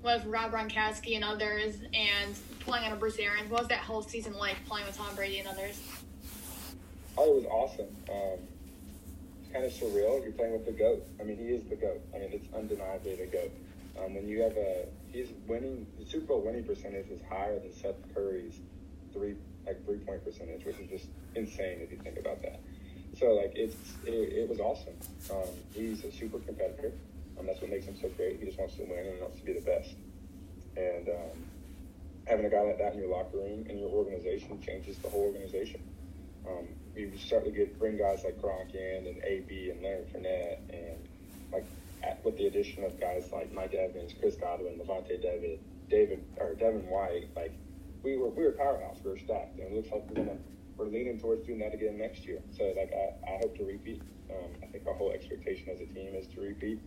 with 0.02 0.24
Rob 0.26 0.52
Gronkowski 0.52 1.16
and 1.16 1.24
others, 1.24 1.78
and 1.92 2.34
playing 2.60 2.84
under 2.84 2.96
Bruce 2.96 3.18
Arians? 3.18 3.50
What 3.50 3.60
was 3.60 3.68
that 3.68 3.80
whole 3.80 4.02
season 4.02 4.34
like 4.34 4.56
playing 4.66 4.86
with 4.86 4.96
Tom 4.96 5.14
Brady 5.14 5.38
and 5.40 5.48
others? 5.48 5.80
Oh, 7.18 7.32
it 7.32 7.34
was 7.36 7.46
awesome. 7.46 7.96
Um, 8.10 8.38
kind 9.56 9.66
of 9.66 9.72
surreal. 9.72 10.22
You're 10.22 10.32
playing 10.32 10.52
with 10.52 10.66
the 10.66 10.72
goat. 10.72 11.06
I 11.18 11.24
mean, 11.24 11.38
he 11.38 11.48
is 11.48 11.64
the 11.64 11.76
goat. 11.76 12.00
I 12.14 12.18
mean, 12.18 12.30
it's 12.32 12.46
undeniably 12.54 13.16
the 13.16 13.26
goat. 13.26 13.52
Um, 13.98 14.14
when 14.14 14.28
you 14.28 14.42
have 14.42 14.56
a, 14.56 14.84
he's 15.10 15.28
winning. 15.46 15.86
The 15.98 16.04
Super 16.04 16.26
Bowl 16.26 16.42
winning 16.42 16.64
percentage 16.64 17.08
is 17.08 17.20
higher 17.30 17.58
than 17.58 17.72
Seth 17.72 17.96
Curry's 18.14 18.60
three 19.12 19.36
like 19.66 19.84
three 19.86 19.96
point 19.98 20.22
percentage, 20.24 20.64
which 20.64 20.76
is 20.78 20.90
just 20.90 21.06
insane 21.34 21.80
if 21.80 21.90
you 21.90 21.98
think 21.98 22.18
about 22.18 22.42
that. 22.42 22.60
So 23.18 23.32
like 23.32 23.52
it's 23.54 23.76
it, 24.04 24.44
it 24.44 24.48
was 24.48 24.60
awesome. 24.60 24.94
Um, 25.30 25.48
he's 25.72 26.04
a 26.04 26.12
super 26.12 26.38
competitor. 26.40 26.92
Um, 27.38 27.46
that's 27.46 27.60
what 27.60 27.70
makes 27.70 27.86
him 27.86 27.96
so 28.00 28.08
great. 28.10 28.38
He 28.38 28.44
just 28.44 28.58
wants 28.58 28.74
to 28.76 28.82
win 28.82 29.06
and 29.06 29.20
wants 29.20 29.38
to 29.38 29.44
be 29.44 29.54
the 29.54 29.64
best. 29.64 29.94
And 30.76 31.08
um, 31.08 31.44
having 32.26 32.44
a 32.44 32.50
guy 32.50 32.60
like 32.60 32.78
that 32.78 32.92
in 32.92 33.00
your 33.00 33.08
locker 33.08 33.38
room 33.38 33.64
and 33.70 33.80
your 33.80 33.88
organization 33.88 34.60
changes 34.60 34.98
the 34.98 35.08
whole 35.08 35.32
organization. 35.32 35.80
Um, 36.46 36.68
you 36.96 37.16
start 37.18 37.44
to 37.44 37.50
get 37.50 37.78
bring 37.78 37.98
guys 37.98 38.22
like 38.24 38.40
Gronk 38.40 38.74
in 38.74 39.06
and 39.06 39.22
AB 39.22 39.70
and 39.70 39.82
Leonard 39.82 40.08
Fournette 40.12 40.58
and 40.70 41.08
like 41.52 41.66
at, 42.02 42.24
with 42.24 42.36
the 42.36 42.46
addition 42.46 42.84
of 42.84 42.98
guys 43.00 43.30
like 43.32 43.52
Mike 43.52 43.74
Evans, 43.74 44.12
Chris 44.18 44.36
Godwin, 44.36 44.78
Lavonte 44.78 45.20
David, 45.20 45.60
David 45.88 46.24
or 46.38 46.54
Devin 46.54 46.88
White, 46.88 47.28
like 47.36 47.52
we 48.02 48.16
were 48.16 48.30
we 48.30 48.44
were 48.44 48.52
powerhouse. 48.52 48.98
We 49.04 49.10
were 49.10 49.18
stacked, 49.18 49.58
and 49.58 49.72
it 49.72 49.74
looks 49.74 49.90
like 49.90 50.08
we're 50.08 50.24
gonna 50.24 50.38
we're 50.76 50.86
leaning 50.86 51.18
towards 51.18 51.46
doing 51.46 51.58
that 51.60 51.74
again 51.74 51.98
next 51.98 52.26
year. 52.26 52.40
So 52.56 52.72
like 52.76 52.92
I, 52.92 53.34
I 53.34 53.38
hope 53.42 53.56
to 53.58 53.64
repeat. 53.64 54.02
Um, 54.30 54.50
I 54.62 54.66
think 54.66 54.86
our 54.86 54.94
whole 54.94 55.12
expectation 55.12 55.68
as 55.72 55.80
a 55.80 55.86
team 55.86 56.14
is 56.14 56.26
to 56.34 56.40
repeat 56.40 56.80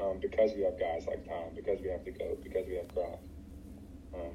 um, 0.00 0.18
because 0.20 0.52
we 0.56 0.62
have 0.62 0.78
guys 0.78 1.06
like 1.06 1.26
Tom, 1.28 1.52
because 1.54 1.78
we 1.82 1.88
have 1.88 2.04
the 2.04 2.12
goat, 2.12 2.42
because 2.42 2.66
we 2.66 2.76
have 2.76 2.88
Gronk. 2.88 3.18
Um, 4.14 4.32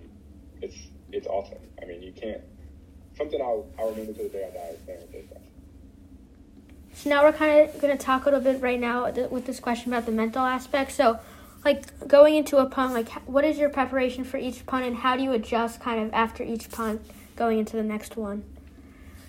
it's 0.61 0.75
it's 1.11 1.27
awesome. 1.27 1.61
I 1.81 1.85
mean, 1.85 2.01
you 2.01 2.13
can't. 2.13 2.41
Something 3.17 3.41
I'll, 3.41 3.65
I'll 3.79 3.91
remember 3.91 4.13
to 4.13 4.23
the 4.23 4.29
day 4.29 4.49
I 4.51 4.55
die 4.55 4.73
is 4.73 4.79
playing 4.79 4.99
with 5.01 5.11
those 5.13 5.25
guys. 5.31 5.41
So 6.93 7.09
now 7.09 7.23
we're 7.23 7.33
kind 7.33 7.69
of 7.69 7.81
going 7.81 7.97
to 7.97 8.03
talk 8.03 8.23
a 8.23 8.25
little 8.25 8.39
bit 8.39 8.61
right 8.61 8.79
now 8.79 9.09
with 9.29 9.45
this 9.45 9.59
question 9.59 9.91
about 9.91 10.05
the 10.05 10.11
mental 10.11 10.43
aspect. 10.43 10.91
So 10.91 11.19
like 11.63 12.07
going 12.07 12.35
into 12.35 12.57
a 12.57 12.65
punt, 12.65 12.93
like 12.93 13.09
what 13.27 13.43
is 13.43 13.57
your 13.57 13.69
preparation 13.69 14.23
for 14.23 14.37
each 14.37 14.65
punt, 14.65 14.85
and 14.85 14.95
how 14.97 15.15
do 15.15 15.23
you 15.23 15.31
adjust 15.31 15.79
kind 15.79 16.01
of 16.05 16.13
after 16.13 16.43
each 16.43 16.69
punt 16.71 17.01
going 17.35 17.59
into 17.59 17.75
the 17.75 17.83
next 17.83 18.15
one? 18.15 18.43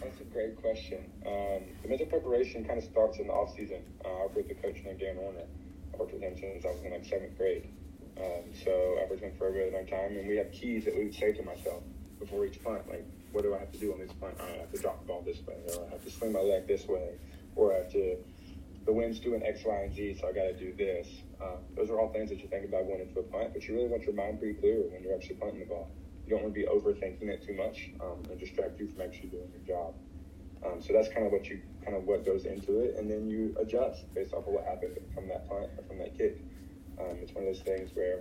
That's 0.00 0.20
a 0.20 0.24
great 0.24 0.60
question. 0.60 0.98
Um, 1.26 1.62
the 1.82 1.88
mental 1.88 2.06
preparation 2.06 2.64
kind 2.64 2.78
of 2.78 2.84
starts 2.84 3.18
in 3.18 3.28
the 3.28 3.32
off 3.32 3.56
season. 3.56 3.82
Uh, 4.04 4.24
I've 4.24 4.36
worked 4.36 4.48
with 4.48 4.58
a 4.58 4.62
coach 4.62 4.82
named 4.84 5.00
Dan 5.00 5.16
Warner. 5.16 5.46
I've 5.92 6.00
worked 6.00 6.12
with 6.12 6.22
him 6.22 6.36
since 6.38 6.64
I 6.64 6.68
was 6.68 6.82
in 6.84 6.90
like 6.90 7.04
seventh 7.04 7.36
grade. 7.36 7.68
Um, 8.18 8.44
so 8.64 8.98
I've 9.02 9.10
worked 9.10 9.22
with 9.22 9.32
him 9.32 9.38
for 9.38 9.48
a 9.48 9.52
really 9.52 9.72
long 9.72 9.86
time, 9.86 10.16
and 10.16 10.28
we 10.28 10.36
have 10.36 10.52
keys 10.52 10.84
that 10.84 10.94
we 10.94 11.04
would 11.04 11.14
say 11.14 11.32
to 11.32 11.42
myself 11.42 11.82
before 12.18 12.46
each 12.46 12.62
punt, 12.62 12.88
like 12.88 13.04
what 13.32 13.42
do 13.44 13.54
I 13.54 13.58
have 13.58 13.72
to 13.72 13.78
do 13.78 13.92
on 13.92 13.98
this 13.98 14.12
punt? 14.12 14.34
I 14.40 14.58
have 14.58 14.72
to 14.72 14.78
drop 14.78 15.00
the 15.00 15.06
ball 15.06 15.22
this 15.24 15.38
way, 15.46 15.56
or 15.74 15.86
I 15.86 15.90
have 15.90 16.04
to 16.04 16.10
swing 16.10 16.32
my 16.32 16.40
leg 16.40 16.66
this 16.66 16.86
way, 16.86 17.14
or 17.54 17.72
I 17.74 17.78
have 17.78 17.92
to 17.92 18.16
the 18.86 18.92
wind's 18.92 19.18
doing 19.18 19.42
X, 19.42 19.62
Y, 19.64 19.74
and 19.74 19.92
Z, 19.94 20.18
so 20.20 20.28
I 20.28 20.32
got 20.32 20.44
to 20.44 20.54
do 20.54 20.72
this. 20.72 21.08
Uh, 21.42 21.56
those 21.74 21.90
are 21.90 21.98
all 21.98 22.12
things 22.12 22.30
that 22.30 22.38
you 22.38 22.48
think 22.48 22.64
about 22.64 22.86
going 22.86 23.00
into 23.00 23.18
a 23.18 23.22
punt, 23.24 23.52
but 23.52 23.66
you 23.66 23.74
really 23.74 23.88
want 23.88 24.04
your 24.04 24.14
mind 24.14 24.38
pretty 24.38 24.54
clear 24.54 24.82
when 24.92 25.02
you're 25.02 25.14
actually 25.14 25.34
punting 25.34 25.58
the 25.58 25.66
ball. 25.66 25.90
You 26.24 26.30
don't 26.30 26.42
want 26.42 26.54
to 26.54 26.60
be 26.60 26.66
overthinking 26.66 27.28
it 27.28 27.44
too 27.44 27.54
much 27.54 27.90
um, 28.00 28.22
and 28.30 28.38
distract 28.38 28.78
you 28.78 28.86
from 28.86 29.02
actually 29.02 29.28
doing 29.28 29.50
your 29.52 29.76
job. 29.76 29.94
Um, 30.64 30.80
so 30.80 30.92
that's 30.92 31.08
kind 31.08 31.26
of 31.26 31.32
what 31.32 31.46
you 31.46 31.60
kind 31.84 31.96
of 31.96 32.04
what 32.04 32.24
goes 32.24 32.46
into 32.46 32.80
it, 32.80 32.96
and 32.96 33.10
then 33.10 33.28
you 33.28 33.54
adjust 33.60 34.12
based 34.14 34.32
off 34.32 34.46
of 34.46 34.54
what 34.54 34.64
happened 34.64 34.96
from 35.14 35.28
that 35.28 35.48
punt 35.48 35.66
or 35.76 35.84
from 35.86 35.98
that 35.98 36.16
kick. 36.16 36.40
Um, 36.98 37.18
it's 37.20 37.32
one 37.32 37.46
of 37.46 37.54
those 37.54 37.62
things 37.62 37.90
where 37.94 38.20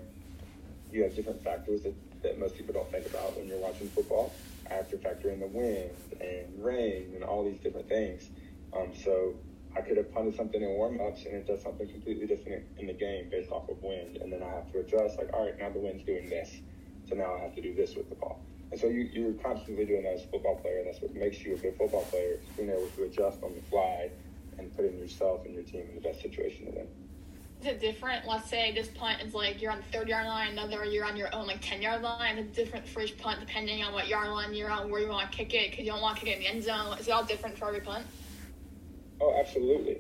you 0.92 1.04
have 1.04 1.16
different 1.16 1.44
factors 1.44 1.84
that, 1.84 1.94
that 2.26 2.40
most 2.40 2.58
people 2.58 2.74
don't 2.74 2.92
think 2.92 3.06
about 3.06 3.38
when 3.38 3.48
you're 3.48 3.60
watching 3.60 3.88
football. 3.90 4.34
I 4.70 4.74
have 4.74 4.90
to 4.90 4.98
factor 4.98 5.30
in 5.30 5.40
the 5.40 5.48
wind 5.48 5.92
and 6.20 6.64
rain 6.64 7.12
and 7.14 7.24
all 7.24 7.44
these 7.46 7.60
different 7.60 7.88
things. 7.88 8.30
Um, 8.74 8.92
so 9.04 9.36
I 9.78 9.82
could 9.82 9.98
have 9.98 10.14
punted 10.14 10.36
something 10.36 10.62
in 10.62 10.70
warm 10.70 11.00
ups 11.00 11.26
and 11.26 11.36
it 11.36 11.48
does 11.48 11.62
something 11.62 11.88
completely 11.88 12.26
different 12.26 12.66
in 12.80 12.88
the 12.88 12.94
game 12.94 13.30
based 13.30 13.52
off 13.52 13.70
of 13.70 13.82
wind. 13.84 14.18
And 14.18 14.34
then 14.34 14.42
I 14.42 14.50
have 14.50 14.72
to 14.72 14.80
adjust, 14.80 15.18
like, 15.18 15.32
all 15.34 15.46
right, 15.46 15.58
now 15.60 15.70
the 15.70 15.80
wind's 15.80 16.04
doing 16.04 16.30
this. 16.30 16.50
So 17.08 17.16
now 17.16 17.36
I 17.36 17.40
have 17.40 17.56
to 17.56 17.62
do 17.62 17.76
this 17.76 17.96
with 17.96 18.10
the 18.10 18.16
ball. 18.16 18.40
And 18.72 18.80
so 18.80 18.88
you, 18.88 19.08
you're 19.14 19.34
constantly 19.34 19.86
doing 19.86 20.04
that 20.04 20.14
as 20.14 20.24
a 20.24 20.28
football 20.28 20.56
player. 20.56 20.80
And 20.80 20.88
that's 20.88 21.02
what 21.02 21.14
makes 21.14 21.40
you 21.42 21.54
a 21.54 21.58
good 21.58 21.78
football 21.78 22.04
player, 22.06 22.40
being 22.58 22.70
able 22.70 22.88
to 22.98 23.04
adjust 23.04 23.44
on 23.44 23.54
the 23.54 23.62
fly 23.70 24.10
and 24.58 24.76
putting 24.76 24.98
yourself 24.98 25.46
and 25.46 25.54
your 25.54 25.64
team 25.64 25.86
in 25.90 25.96
the 25.96 26.02
best 26.02 26.22
situation 26.22 26.66
to 26.66 26.72
win. 26.72 26.88
Is 27.66 27.72
it 27.72 27.82
different? 27.82 28.28
Let's 28.28 28.48
say 28.48 28.72
this 28.74 28.90
punt 28.90 29.24
is 29.24 29.34
like 29.34 29.60
you're 29.60 29.72
on 29.72 29.80
the 29.80 29.98
third 29.98 30.08
yard 30.08 30.28
line, 30.28 30.52
another 30.52 30.86
you're 30.86 31.04
on 31.04 31.18
your 31.18 31.34
own 31.34 31.48
like 31.48 31.62
ten 31.62 31.82
yard 31.82 32.04
line. 32.04 32.38
It's 32.38 32.56
different 32.56 32.88
for 32.88 33.02
each 33.02 33.18
punt 33.18 33.40
depending 33.40 33.82
on 33.84 33.92
what 33.92 34.08
yard 34.08 34.30
line 34.30 34.54
you're 34.54 34.70
on, 34.70 34.92
where 34.92 35.02
you 35.02 35.08
want 35.08 35.32
to 35.32 35.36
kick 35.36 35.52
it, 35.56 35.72
because 35.72 35.84
you 35.84 35.92
don't 35.92 36.00
want 36.02 36.16
to 36.18 36.24
kick 36.24 36.36
it 36.36 36.38
in 36.38 36.44
the 36.44 36.48
end 36.48 36.64
zone. 36.64 36.96
Is 37.00 37.08
it 37.08 37.12
all 37.12 37.24
different 37.24 37.58
for 37.58 37.70
every 37.70 37.80
punt? 37.80 38.06
Oh, 39.20 39.36
absolutely. 39.40 40.00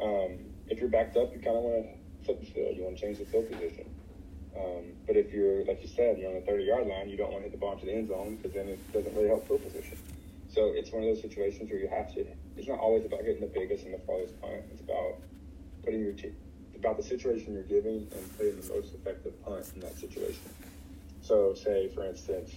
Um, 0.00 0.38
if 0.68 0.78
you're 0.78 0.88
backed 0.88 1.16
up, 1.16 1.34
you 1.34 1.40
kind 1.40 1.56
of 1.56 1.64
want 1.64 1.84
to 1.84 2.24
flip 2.24 2.38
the 2.38 2.46
field. 2.46 2.76
You 2.76 2.84
want 2.84 2.96
to 2.96 3.02
change 3.02 3.18
the 3.18 3.24
field 3.24 3.50
position. 3.50 3.90
Um, 4.56 4.92
but 5.04 5.16
if 5.16 5.32
you're, 5.32 5.64
like 5.64 5.82
you 5.82 5.88
said, 5.88 6.16
you're 6.16 6.28
on 6.28 6.36
the 6.36 6.42
30 6.42 6.62
yard 6.62 6.86
line, 6.86 7.08
you 7.08 7.16
don't 7.16 7.32
want 7.32 7.42
to 7.42 7.50
hit 7.50 7.52
the 7.52 7.58
ball 7.58 7.72
into 7.72 7.86
the 7.86 7.92
end 7.92 8.06
zone 8.06 8.36
because 8.36 8.54
then 8.54 8.68
it 8.68 8.92
doesn't 8.92 9.12
really 9.16 9.26
help 9.26 9.48
field 9.48 9.64
position. 9.64 9.98
So 10.48 10.70
it's 10.76 10.92
one 10.92 11.02
of 11.02 11.08
those 11.08 11.22
situations 11.22 11.72
where 11.72 11.80
you 11.80 11.88
have 11.88 12.14
to. 12.14 12.24
It's 12.56 12.68
not 12.68 12.78
always 12.78 13.04
about 13.04 13.22
hitting 13.22 13.40
the 13.40 13.48
biggest 13.48 13.84
and 13.84 13.94
the 13.94 13.98
farthest 13.98 14.40
punt. 14.40 14.62
It's 14.70 14.80
about 14.80 15.16
putting 15.82 16.04
your 16.04 16.12
team, 16.12 16.36
about 16.80 16.96
the 16.96 17.02
situation 17.02 17.52
you're 17.52 17.62
giving 17.62 18.08
and 18.10 18.38
playing 18.38 18.58
the 18.60 18.68
most 18.74 18.94
effective 18.94 19.36
punt 19.44 19.70
in 19.74 19.80
that 19.80 19.96
situation. 19.98 20.48
So, 21.20 21.54
say 21.54 21.88
for 21.94 22.06
instance, 22.06 22.54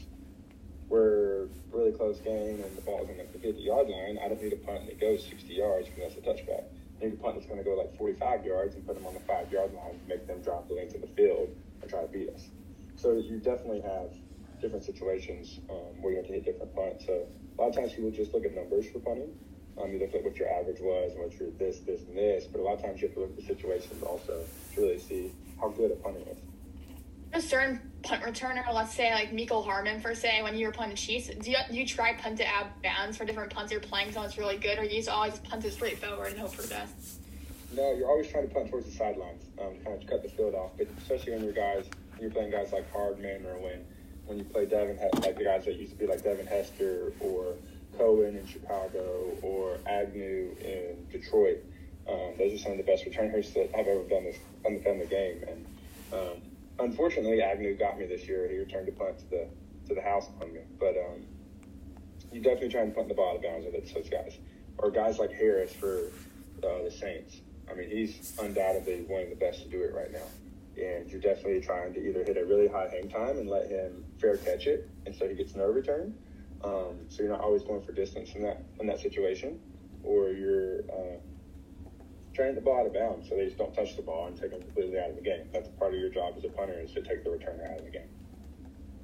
we're 0.88 1.48
really 1.72 1.92
close 1.92 2.20
game 2.20 2.64
and 2.64 2.78
the 2.78 2.82
ball's 2.82 3.10
on 3.10 3.18
the 3.18 3.40
50 3.40 3.62
yard 3.62 3.90
line. 3.90 4.18
I 4.24 4.30
don't 4.30 4.42
need 4.42 4.54
a 4.54 4.58
punt 4.58 4.86
that 4.88 5.00
goes 5.00 5.26
60 5.28 5.54
yards 5.54 5.90
because 5.90 6.14
that's 6.14 6.26
a 6.26 6.30
touchback. 6.30 6.64
I 7.02 7.06
need 7.06 7.14
a 7.14 7.18
punt 7.18 7.36
that's 7.36 7.48
going 7.48 7.58
to 7.58 7.64
go 7.64 7.76
like 7.76 7.98
45 7.98 8.46
yards 8.46 8.76
and 8.76 8.86
put 8.88 8.96
them 8.96 9.06
on 9.06 9.14
the 9.14 9.20
five 9.22 9.52
yard 9.52 9.74
line, 9.74 10.00
make 10.08 10.26
them 10.26 10.42
drop 10.42 10.68
the 10.68 10.76
length 10.76 10.96
of 10.96 11.02
the 11.02 11.08
field 11.08 11.50
and 11.82 11.90
try 11.90 12.02
to 12.02 12.08
beat 12.08 12.30
us. 12.30 12.48
So 12.96 13.14
you 13.14 13.40
definitely 13.40 13.82
have 13.82 14.14
different 14.62 14.86
situations 14.86 15.60
um, 15.70 16.02
where 16.02 16.14
you 16.14 16.18
have 16.18 16.28
to 16.28 16.34
hit 16.34 16.46
different 16.46 16.74
punts. 16.74 17.06
So 17.06 17.28
a 17.58 17.62
lot 17.62 17.70
of 17.70 17.76
times 17.76 17.92
people 17.92 18.12
just 18.12 18.34
look 18.34 18.46
at 18.46 18.56
numbers 18.56 18.86
for 18.88 19.00
punting. 19.00 19.36
Um, 19.82 19.92
you 19.92 20.00
look 20.00 20.14
at 20.14 20.24
what 20.24 20.36
your 20.38 20.50
average 20.52 20.80
was 20.80 21.14
and 21.14 21.22
what 21.22 21.40
your 21.40 21.50
this, 21.52 21.80
this, 21.80 22.02
and 22.02 22.18
this. 22.18 22.46
But 22.46 22.62
a 22.62 22.64
lot 22.64 22.76
of 22.76 22.84
times 22.84 23.02
you 23.02 23.08
have 23.08 23.16
to 23.16 23.22
look 23.22 23.32
at 23.32 23.38
the 23.38 23.44
situations 23.44 24.04
also 24.04 24.44
to 24.76 24.82
really 24.82 25.00
see 25.00 25.32
how 25.60 25.70
good 25.70 25.92
a 25.92 25.96
punting 25.96 26.28
is. 26.28 26.38
A 27.34 27.42
certain 27.42 27.82
punt 28.04 28.22
returner, 28.22 28.64
let's 28.72 28.94
say 28.94 29.12
like 29.12 29.32
Mecole 29.32 29.66
Hardman 29.66 30.00
for 30.00 30.14
say, 30.14 30.44
when 30.44 30.56
you 30.56 30.68
were 30.68 30.72
playing 30.72 30.92
the 30.92 30.98
Chiefs, 30.98 31.30
do 31.30 31.50
you, 31.50 31.58
do 31.68 31.76
you 31.76 31.88
try 31.88 32.14
punt 32.14 32.40
it 32.40 32.46
out 32.46 32.68
bounds 32.84 33.18
for 33.18 33.26
different 33.26 33.52
punts 33.52 33.72
you're 33.72 33.82
playing 33.82 34.12
so 34.12 34.22
it's 34.22 34.38
really 34.38 34.58
good, 34.58 34.78
or 34.78 34.84
you 34.84 34.98
just 34.98 35.10
always 35.10 35.40
punt 35.40 35.66
it 35.66 35.74
straight 35.74 35.98
forward 35.98 36.28
and 36.28 36.38
hope 36.38 36.54
for 36.54 36.62
the 36.62 36.68
best? 36.68 37.20
No, 37.76 37.92
you're 37.94 38.08
always 38.08 38.28
trying 38.28 38.48
to 38.48 38.54
punt 38.54 38.70
towards 38.70 38.86
the 38.86 38.92
sidelines, 38.92 39.46
um, 39.60 39.74
kind 39.84 40.00
of 40.00 40.08
cut 40.08 40.22
the 40.22 40.30
field 40.30 40.54
off. 40.54 40.72
But 40.78 40.88
especially 41.00 41.34
when 41.34 41.44
you're 41.44 41.54
guys, 41.54 41.86
when 42.12 42.22
you're 42.22 42.30
playing 42.30 42.52
guys 42.52 42.72
like 42.72 42.92
Hardman 42.92 43.48
or 43.48 43.58
when 43.58 43.84
when 44.26 44.38
you 44.38 44.44
play 44.46 44.66
Devin, 44.66 45.00
like 45.22 45.38
the 45.38 45.44
guys 45.44 45.66
that 45.66 45.76
used 45.76 45.92
to 45.94 45.98
be 45.98 46.06
like 46.06 46.24
Devin 46.24 46.46
Hester 46.46 47.12
or 47.20 47.56
Cohen 47.98 48.38
in 48.38 48.46
Chicago 48.46 49.32
or 49.42 49.78
Agnew 49.86 50.56
in 50.62 51.08
Detroit. 51.12 51.64
Um, 52.08 52.34
those 52.38 52.54
are 52.54 52.58
some 52.58 52.72
of 52.74 52.78
the 52.78 52.84
best 52.84 53.06
return 53.06 53.28
returners 53.28 53.54
that 53.54 53.70
I've 53.78 53.88
ever 53.88 54.04
done 54.04 54.26
this 54.26 54.38
done 54.64 55.00
the 55.00 55.06
game. 55.06 55.44
And 55.48 55.66
um, 56.12 56.42
unfortunately, 56.80 57.42
Agnew 57.42 57.76
got 57.76 57.98
me 57.98 58.06
this 58.06 58.28
year. 58.28 58.48
He 58.50 58.58
returned 58.58 58.90
a 58.90 58.92
punt 58.92 59.20
to 59.20 59.30
the 59.30 59.48
to 59.88 59.96
the 59.96 60.02
house 60.02 60.28
on 60.42 60.54
me. 60.54 60.62
But 60.80 60.96
um, 60.98 61.26
you 62.32 62.42
definitely 62.42 62.70
try 62.70 62.82
and 62.82 62.94
punt 62.94 63.08
the 63.08 63.14
ball 63.14 63.32
out 63.32 63.36
of 63.38 63.44
bounds 63.44 63.66
with 63.66 63.76
it's 63.76 64.10
guys, 64.10 64.38
or 64.78 64.92
guys 64.92 65.20
like 65.20 65.32
Harris 65.32 65.74
for 65.74 66.12
uh, 66.64 66.84
the 66.84 66.92
Saints. 66.92 67.42
I 67.70 67.76
mean, 67.76 67.90
he's 67.90 68.34
undoubtedly 68.42 69.04
one 69.08 69.24
of 69.24 69.30
the 69.30 69.36
best 69.36 69.64
to 69.64 69.70
do 69.70 69.84
it 69.84 69.94
right 69.94 70.12
now. 70.12 70.26
And 70.76 71.10
you're 71.10 71.22
definitely 71.22 71.62
trying 71.62 71.94
to 71.94 72.08
either 72.08 72.24
hit 72.24 72.36
a 72.38 72.46
really 72.46 72.68
high 72.68 72.90
hang 72.90 73.10
time 73.10 73.38
and 73.38 73.48
let 73.48 73.70
him 73.70 74.04
fair 74.20 74.38
catch 74.38 74.66
it, 74.66 74.90
and 75.06 75.16
so 75.16 75.28
he 75.28 75.36
gets 75.36 75.56
no 75.56 75.66
return. 75.66 76.16
Um, 76.64 77.06
so 77.10 77.24
you're 77.24 77.32
not 77.32 77.42
always 77.42 77.64
going 77.64 77.84
for 77.84 77.92
distance 77.92 78.36
in 78.36 78.44
that 78.44 78.64
in 78.80 78.88
that 78.88 79.00
situation, 79.00 79.60
or 80.04 80.30
you're 80.30 80.82
uh, 80.92 81.18
trying 82.34 82.56
to 82.56 82.62
ball 82.62 82.80
out 82.80 82.88
of 82.88 82.94
bounds 82.94 83.30
so 83.30 83.36
they 83.36 83.46
just 83.46 83.58
don't 83.58 83.74
touch 83.74 83.96
the 83.96 84.02
ball 84.02 84.28
and 84.28 84.40
take 84.40 84.52
them 84.52 84.62
completely 84.62 85.00
out 85.00 85.10
of 85.10 85.16
the 85.16 85.22
game. 85.22 85.48
That's 85.54 85.70
part 85.70 85.94
of 85.94 86.00
your 86.00 86.10
job 86.10 86.34
as 86.38 86.44
a 86.44 86.50
punter 86.50 86.80
is 86.80 86.92
to 86.94 87.02
take 87.02 87.24
the 87.24 87.30
returner 87.30 87.72
out 87.72 87.80
of 87.80 87.86
the 87.86 87.92
game. 87.92 88.10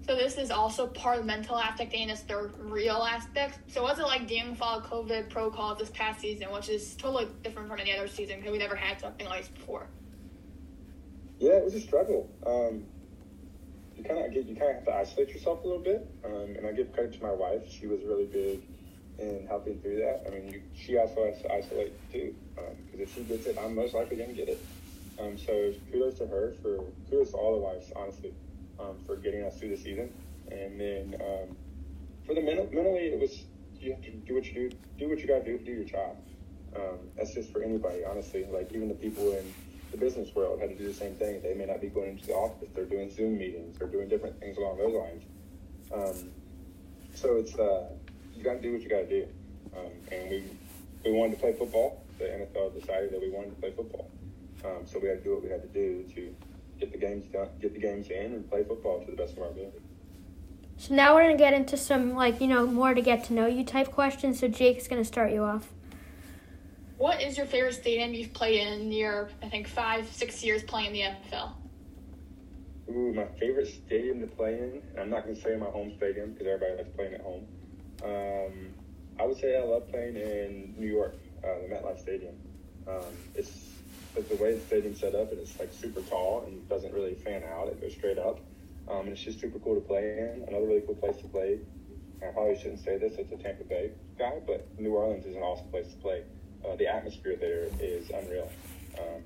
So 0.08 0.16
this 0.16 0.38
is 0.38 0.50
also 0.50 0.88
part 0.88 1.18
of 1.18 1.24
the 1.24 1.28
mental 1.28 1.58
aspect 1.58 1.94
and 1.94 2.10
it's 2.10 2.22
the 2.22 2.50
real 2.58 3.04
aspect. 3.04 3.60
So 3.68 3.84
what's 3.84 4.00
it 4.00 4.04
like 4.04 4.28
dealing 4.28 4.51
with 4.51 4.62
all 4.62 4.82
COVID 4.82 5.30
protocols 5.30 5.78
this 5.78 5.89
past 5.89 6.22
season, 6.22 6.51
which 6.51 6.70
is 6.70 6.96
totally 6.96 7.28
different 7.44 7.70
from 7.70 7.80
any 7.80 7.96
other 7.96 8.08
season 8.08 8.38
because 8.38 8.51
we 8.51 8.58
never 8.58 8.75
had 8.75 9.00
something 9.00 9.28
like 9.28 9.42
this 9.42 9.50
before? 9.50 9.88
Yeah, 11.38 11.51
it 11.51 11.63
was 11.63 11.75
a 11.75 11.82
struggle. 11.82 12.30
Um, 12.46 12.86
you 14.00 14.06
kind 14.06 14.25
of 14.25 14.34
you 14.34 14.56
kind 14.56 14.72
of 14.72 14.75
have 14.75 14.86
to 14.86 14.96
isolate 14.96 15.29
yourself 15.29 15.63
a 15.63 15.68
little 15.68 15.84
bit, 15.84 16.10
um, 16.24 16.56
and 16.58 16.65
I 16.65 16.72
give 16.72 16.94
credit 16.94 17.13
to 17.13 17.22
my 17.22 17.32
wife. 17.32 17.63
She 17.70 17.88
was 17.88 18.00
really 18.06 18.25
big 18.25 18.62
in 19.20 19.46
helping 19.48 19.79
through 19.79 19.98
that. 19.98 20.24
I 20.27 20.29
mean, 20.32 20.53
you, 20.53 20.62
she 20.75 20.98
also 20.98 21.25
has 21.25 21.41
to 21.41 21.53
isolate 21.53 21.94
too, 22.12 22.34
because 22.56 22.72
um, 22.72 23.01
if 23.01 23.13
she 23.13 23.22
gets 23.24 23.46
it, 23.46 23.58
I'm 23.60 23.75
most 23.75 23.94
likely 23.94 24.18
to 24.18 24.25
get 24.27 24.48
it. 24.48 24.65
Um, 25.20 25.38
so 25.38 25.74
kudos 25.91 26.18
to 26.20 26.27
her 26.27 26.53
for 26.62 26.79
kudos 27.10 27.32
to 27.32 27.38
all 27.38 27.51
the 27.53 27.60
wives, 27.60 27.91
honestly, 27.96 28.34
um, 28.79 28.96
for 29.06 29.18
getting 29.18 29.44
us 29.44 29.60
through 29.60 29.70
the 29.70 29.77
season. 29.77 30.13
And 30.50 30.79
then 30.79 31.15
um, 31.20 31.56
for 32.25 32.34
the 32.34 32.41
mental, 32.41 32.70
mentally, 32.72 33.08
it 33.08 33.20
was 33.20 33.44
you 33.79 33.91
have 33.91 34.01
to 34.01 34.12
do 34.12 34.36
what 34.36 34.46
you 34.46 34.53
do, 34.53 34.77
do 34.98 35.10
what 35.10 35.20
you 35.20 35.27
got 35.27 35.46
to 35.46 35.58
do 35.58 35.58
do 35.58 35.72
your 35.72 35.84
job. 35.84 36.15
Um, 36.75 37.00
that's 37.18 37.34
just 37.34 37.51
for 37.51 37.63
anybody, 37.63 38.06
honestly. 38.06 38.46
Like 38.50 38.72
even 38.72 38.88
the 38.88 38.96
people 38.96 39.32
in 39.34 39.53
the 39.91 39.98
business 39.98 40.34
world 40.36 40.60
had 40.60 40.69
to 40.69 40.75
do 40.75 40.88
the 40.88 40.93
same 40.93 41.15
thing. 41.15 41.41
They 41.41 41.53
may 41.53 41.65
not 41.65 41.81
be 41.81 41.88
going 41.88 42.12
into 42.12 42.27
the 42.27 42.34
office. 42.34 42.69
They're 42.75 42.86
doing 42.86 43.10
Zoom 43.12 43.38
meetings. 43.38 43.77
They're 43.77 43.88
doing 43.88 44.08
different 44.08 44.39
things 44.39 44.58
along 44.58 44.77
those 44.77 44.93
lines. 44.93 45.24
Um, 45.93 46.31
so 47.15 47.38
it's 47.38 47.55
uh, 47.55 47.89
you 48.36 48.43
got 48.43 48.53
to 48.55 48.62
do 48.62 48.74
what 48.74 48.81
you 48.81 48.89
got 48.89 49.00
to 49.00 49.10
do. 49.10 49.27
Um, 49.75 49.91
and 50.12 50.29
we 50.29 50.43
we 51.05 51.12
wanted 51.12 51.36
to 51.36 51.39
play 51.39 51.53
football. 51.53 52.03
The 52.17 52.25
NFL 52.25 52.79
decided 52.79 53.12
that 53.12 53.22
we 53.22 53.29
wanted 53.29 53.55
to 53.55 53.62
play 53.62 53.72
football. 53.72 54.10
Um, 54.65 54.86
so 54.86 55.00
we 55.00 55.08
had 55.08 55.19
to 55.19 55.24
do 55.24 55.34
what 55.36 55.43
we 55.43 55.50
had 55.50 55.62
to 55.62 55.69
do 55.69 56.03
to 56.15 56.36
get 56.79 56.91
the 56.91 56.98
games 56.98 57.25
done, 57.27 57.48
get 57.62 57.74
the 57.74 57.79
games 57.79 58.10
in, 58.10 58.34
and 58.34 58.50
play 58.50 58.63
football 58.63 59.00
to 59.03 59.12
the 59.12 59.17
best 59.17 59.34
of 59.34 59.39
our 59.39 59.50
ability. 59.50 59.79
So 60.77 60.93
now 60.96 61.15
we're 61.15 61.24
gonna 61.24 61.38
get 61.38 61.53
into 61.53 61.77
some 61.77 62.13
like 62.13 62.39
you 62.39 62.48
know 62.48 62.65
more 62.65 62.93
to 62.93 63.01
get 63.01 63.24
to 63.25 63.34
know 63.34 63.48
you 63.48 63.63
type 63.63 63.91
questions. 63.91 64.39
So 64.39 64.48
Jake's 64.48 64.88
gonna 64.88 65.05
start 65.05 65.31
you 65.31 65.43
off. 65.43 65.69
What 67.00 67.22
is 67.22 67.38
your 67.38 67.46
favorite 67.46 67.75
stadium 67.75 68.13
you've 68.13 68.34
played 68.34 68.60
in 68.60 68.91
your, 68.91 69.29
I 69.41 69.48
think, 69.48 69.70
five, 69.70 70.06
six 70.12 70.44
years 70.44 70.63
playing 70.63 70.88
in 70.88 70.94
the 70.94 71.00
NFL? 71.00 71.53
Ooh, 72.89 73.13
my 73.13 73.24
favorite 73.39 73.68
stadium 73.68 74.20
to 74.20 74.27
play 74.27 74.56
in, 74.56 74.82
and 74.91 75.00
I'm 75.00 75.10
not 75.10 75.24
going 75.24 75.34
to 75.34 75.41
say 75.41 75.56
my 75.56 75.68
home 75.68 75.94
stadium 75.96 76.34
because 76.34 76.46
everybody 76.46 76.75
likes 76.75 76.89
playing 76.98 77.13
at 77.13 77.22
home. 77.22 77.48
Um, 78.03 78.74
I 79.18 79.25
would 79.25 79.38
say 79.38 79.58
I 79.58 79.63
love 79.63 79.89
playing 79.89 80.18
in 80.18 80.75
New 80.77 80.88
York, 80.88 81.15
uh, 81.41 81.48
the 81.62 81.74
MetLife 81.74 82.01
Stadium. 82.01 82.36
Um, 82.86 83.15
it's, 83.34 83.50
it's 84.18 84.27
the 84.27 84.36
way 84.36 84.56
the 84.56 84.60
stadium's 84.60 85.00
set 85.00 85.15
up, 85.15 85.32
and 85.32 85.39
it's 85.39 85.58
like 85.58 85.72
super 85.72 86.01
tall 86.01 86.44
and 86.48 86.68
doesn't 86.68 86.94
really 86.94 87.13
fan 87.13 87.44
out. 87.46 87.70
It 87.70 87.79
goes 87.79 87.94
straight 87.94 88.20
up. 88.20 88.41
Um, 88.89 89.06
and 89.06 89.10
it's 89.10 89.22
just 89.22 89.39
super 89.39 89.60
cool 89.60 89.75
to 89.75 89.82
play 89.82 90.18
in. 90.20 90.44
Another 90.50 90.68
really 90.68 90.82
cool 90.82 90.96
place 90.96 91.15
to 91.22 91.29
play. 91.29 91.60
I 92.22 92.25
probably 92.34 92.58
shouldn't 92.58 92.84
say 92.84 92.98
this 92.98 93.13
it's 93.18 93.32
a 93.32 93.38
Tampa 93.38 93.63
Bay 93.63 93.91
guy, 94.18 94.41
but 94.46 94.68
New 94.77 94.96
Orleans 94.96 95.25
is 95.25 95.38
an 95.38 95.44
awesome 95.44 95.70
place 95.70 95.88
to 95.88 95.98
play 96.00 96.24
uh, 96.68 96.75
the 96.75 96.88
atmosphere 96.88 97.36
there 97.39 97.68
is 97.80 98.10
unreal. 98.10 98.51
Um, 98.98 99.22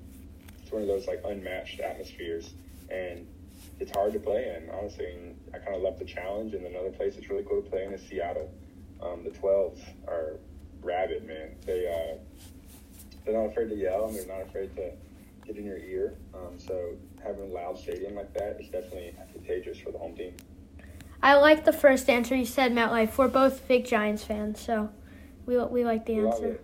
it's 0.62 0.72
one 0.72 0.82
of 0.82 0.88
those 0.88 1.06
like 1.06 1.22
unmatched 1.24 1.80
atmospheres, 1.80 2.54
and 2.90 3.26
it's 3.80 3.90
hard 3.92 4.12
to 4.12 4.18
play 4.18 4.56
in. 4.56 4.70
Honestly, 4.70 5.06
and 5.06 5.36
I 5.52 5.58
kind 5.58 5.76
of 5.76 5.82
love 5.82 5.98
the 5.98 6.04
challenge. 6.04 6.54
And 6.54 6.66
another 6.66 6.90
place 6.90 7.14
that's 7.14 7.28
really 7.28 7.44
cool 7.44 7.62
to 7.62 7.70
play 7.70 7.84
in 7.84 7.92
is 7.92 8.02
Seattle. 8.08 8.50
Um, 9.02 9.24
the 9.24 9.30
12s 9.30 9.80
are 10.08 10.38
rabid, 10.82 11.26
man. 11.26 11.50
They 11.66 11.88
uh, 11.88 12.18
they're 13.24 13.34
not 13.34 13.50
afraid 13.50 13.68
to 13.70 13.76
yell, 13.76 14.06
and 14.06 14.16
they're 14.16 14.26
not 14.26 14.46
afraid 14.46 14.74
to 14.76 14.92
get 15.46 15.56
in 15.56 15.64
your 15.64 15.78
ear. 15.78 16.14
Um, 16.34 16.58
so 16.58 16.94
having 17.22 17.50
a 17.50 17.54
loud 17.54 17.78
stadium 17.78 18.14
like 18.14 18.32
that 18.34 18.58
is 18.60 18.68
definitely 18.68 19.14
advantageous 19.20 19.78
for 19.78 19.90
the 19.90 19.98
home 19.98 20.14
team. 20.14 20.34
I 21.22 21.34
like 21.36 21.64
the 21.64 21.72
first 21.72 22.10
answer 22.10 22.36
you 22.36 22.44
said, 22.44 22.72
MetLife. 22.72 23.16
We're 23.16 23.28
both 23.28 23.66
big 23.66 23.86
Giants 23.86 24.24
fans, 24.24 24.60
so 24.60 24.90
we 25.46 25.56
we 25.56 25.84
like 25.84 26.06
the 26.06 26.16
answer. 26.16 26.60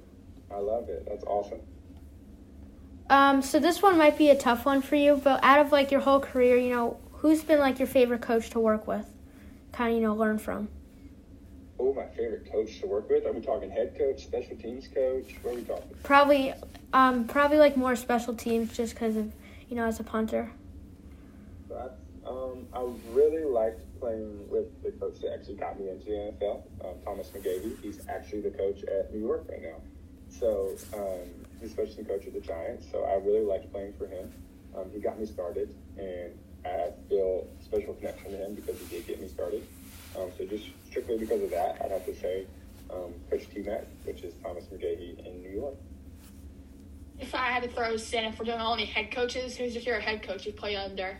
I 0.52 0.59
love 0.59 0.88
it. 0.88 1.07
That's 1.09 1.25
awesome. 1.25 1.61
Um, 3.09 3.42
so 3.42 3.59
this 3.59 3.83
one 3.83 3.99
might 3.99 4.16
be 4.16 4.30
a 4.30 4.37
tough 4.37 4.64
one 4.64 4.83
for 4.83 4.97
you, 4.97 5.21
but 5.23 5.42
out 5.42 5.59
of 5.59 5.73
like 5.73 5.90
your 5.90 6.00
whole 6.00 6.21
career, 6.21 6.57
you 6.57 6.71
know, 6.71 6.99
who's 7.12 7.42
been 7.42 7.59
like 7.59 7.78
your 7.78 7.88
favorite 7.88 8.23
coach 8.23 8.50
to 8.50 8.61
work 8.61 8.87
with? 8.87 9.07
Kind 9.73 9.92
of, 9.92 9.97
you 9.97 10.02
know, 10.07 10.14
learn 10.14 10.38
from. 10.38 10.69
Oh, 11.78 11.95
my 11.95 12.07
favorite 12.07 12.50
coach 12.52 12.80
to 12.80 12.87
work 12.87 13.09
with? 13.09 13.26
Are 13.26 13.33
we 13.33 13.40
talking 13.40 13.71
head 13.71 13.97
coach, 13.97 14.25
special 14.25 14.57
teams 14.57 14.87
coach? 14.88 15.35
What 15.42 15.54
are 15.54 15.57
we 15.57 15.62
talking? 15.62 15.90
Probably, 16.02 16.54
um, 16.92 17.25
probably 17.25 17.59
like 17.59 17.76
more 17.76 17.97
special 17.97 18.35
teams, 18.35 18.76
just 18.76 18.95
because 18.95 19.16
of 19.16 19.33
you 19.71 19.76
know, 19.76 19.87
as 19.87 20.00
a 20.00 20.04
punter. 20.04 20.50
But, 21.69 21.99
um, 22.26 22.66
I 22.75 22.85
really 23.12 23.45
liked 23.45 23.80
playing 24.00 24.49
with 24.50 24.83
the 24.83 24.90
coach 24.90 25.21
that 25.21 25.33
actually 25.33 25.54
got 25.54 25.78
me 25.78 25.88
into 25.88 26.07
the 26.07 26.33
NFL, 26.33 26.62
um, 26.85 26.95
Thomas 27.04 27.28
McGaughey. 27.28 27.80
He's 27.80 28.00
actually 28.09 28.40
the 28.40 28.50
coach 28.50 28.83
at 28.85 29.14
New 29.14 29.21
York 29.21 29.47
right 29.49 29.62
now. 29.62 29.76
So 30.31 30.73
um, 30.95 31.29
he's 31.61 31.77
assistant 31.77 32.09
coach 32.09 32.27
of 32.27 32.35
the 32.35 32.41
Giants. 32.41 32.87
So 32.91 33.05
I 33.05 33.15
really 33.17 33.45
liked 33.45 33.71
playing 33.73 33.95
for 33.99 34.07
him. 34.07 34.33
Um, 34.77 34.91
he 34.93 35.01
got 35.01 35.19
me 35.19 35.27
started, 35.27 35.75
and 35.99 36.33
I 36.65 36.91
feel 37.09 37.47
a 37.61 37.65
special 37.65 37.95
connection 37.95 38.31
to 38.33 38.37
him 38.37 38.55
because 38.55 38.79
he 38.79 38.97
did 38.97 39.07
get 39.07 39.21
me 39.21 39.29
started. 39.29 39.67
Um, 40.17 40.31
so 40.39 40.47
just 40.47 40.67
strictly 40.89 41.19
because 41.19 41.43
of 41.43 41.51
that, 41.51 41.81
I'd 41.83 41.91
have 41.91 42.07
to 42.07 42.15
say 42.17 42.47
um, 42.91 43.15
Coach 43.31 43.49
T-Mac, 43.53 43.85
which 44.05 44.23
is 44.23 44.35
Thomas 44.43 44.65
McGaughey 44.65 45.27
in 45.27 45.43
New 45.43 45.51
York. 45.51 45.75
If 47.19 47.35
I 47.35 47.51
had 47.51 47.63
to 47.65 47.69
throw 47.69 47.95
a 47.95 47.99
stand 47.99 48.33
if 48.33 48.39
we're 48.39 48.47
doing 48.47 48.61
only 48.61 48.87
head 48.87 49.11
coaches, 49.11 49.57
who's 49.57 49.75
your 49.75 49.83
favorite 49.83 50.03
head 50.03 50.23
coach 50.23 50.47
you 50.47 50.53
play 50.53 50.77
under? 50.77 51.19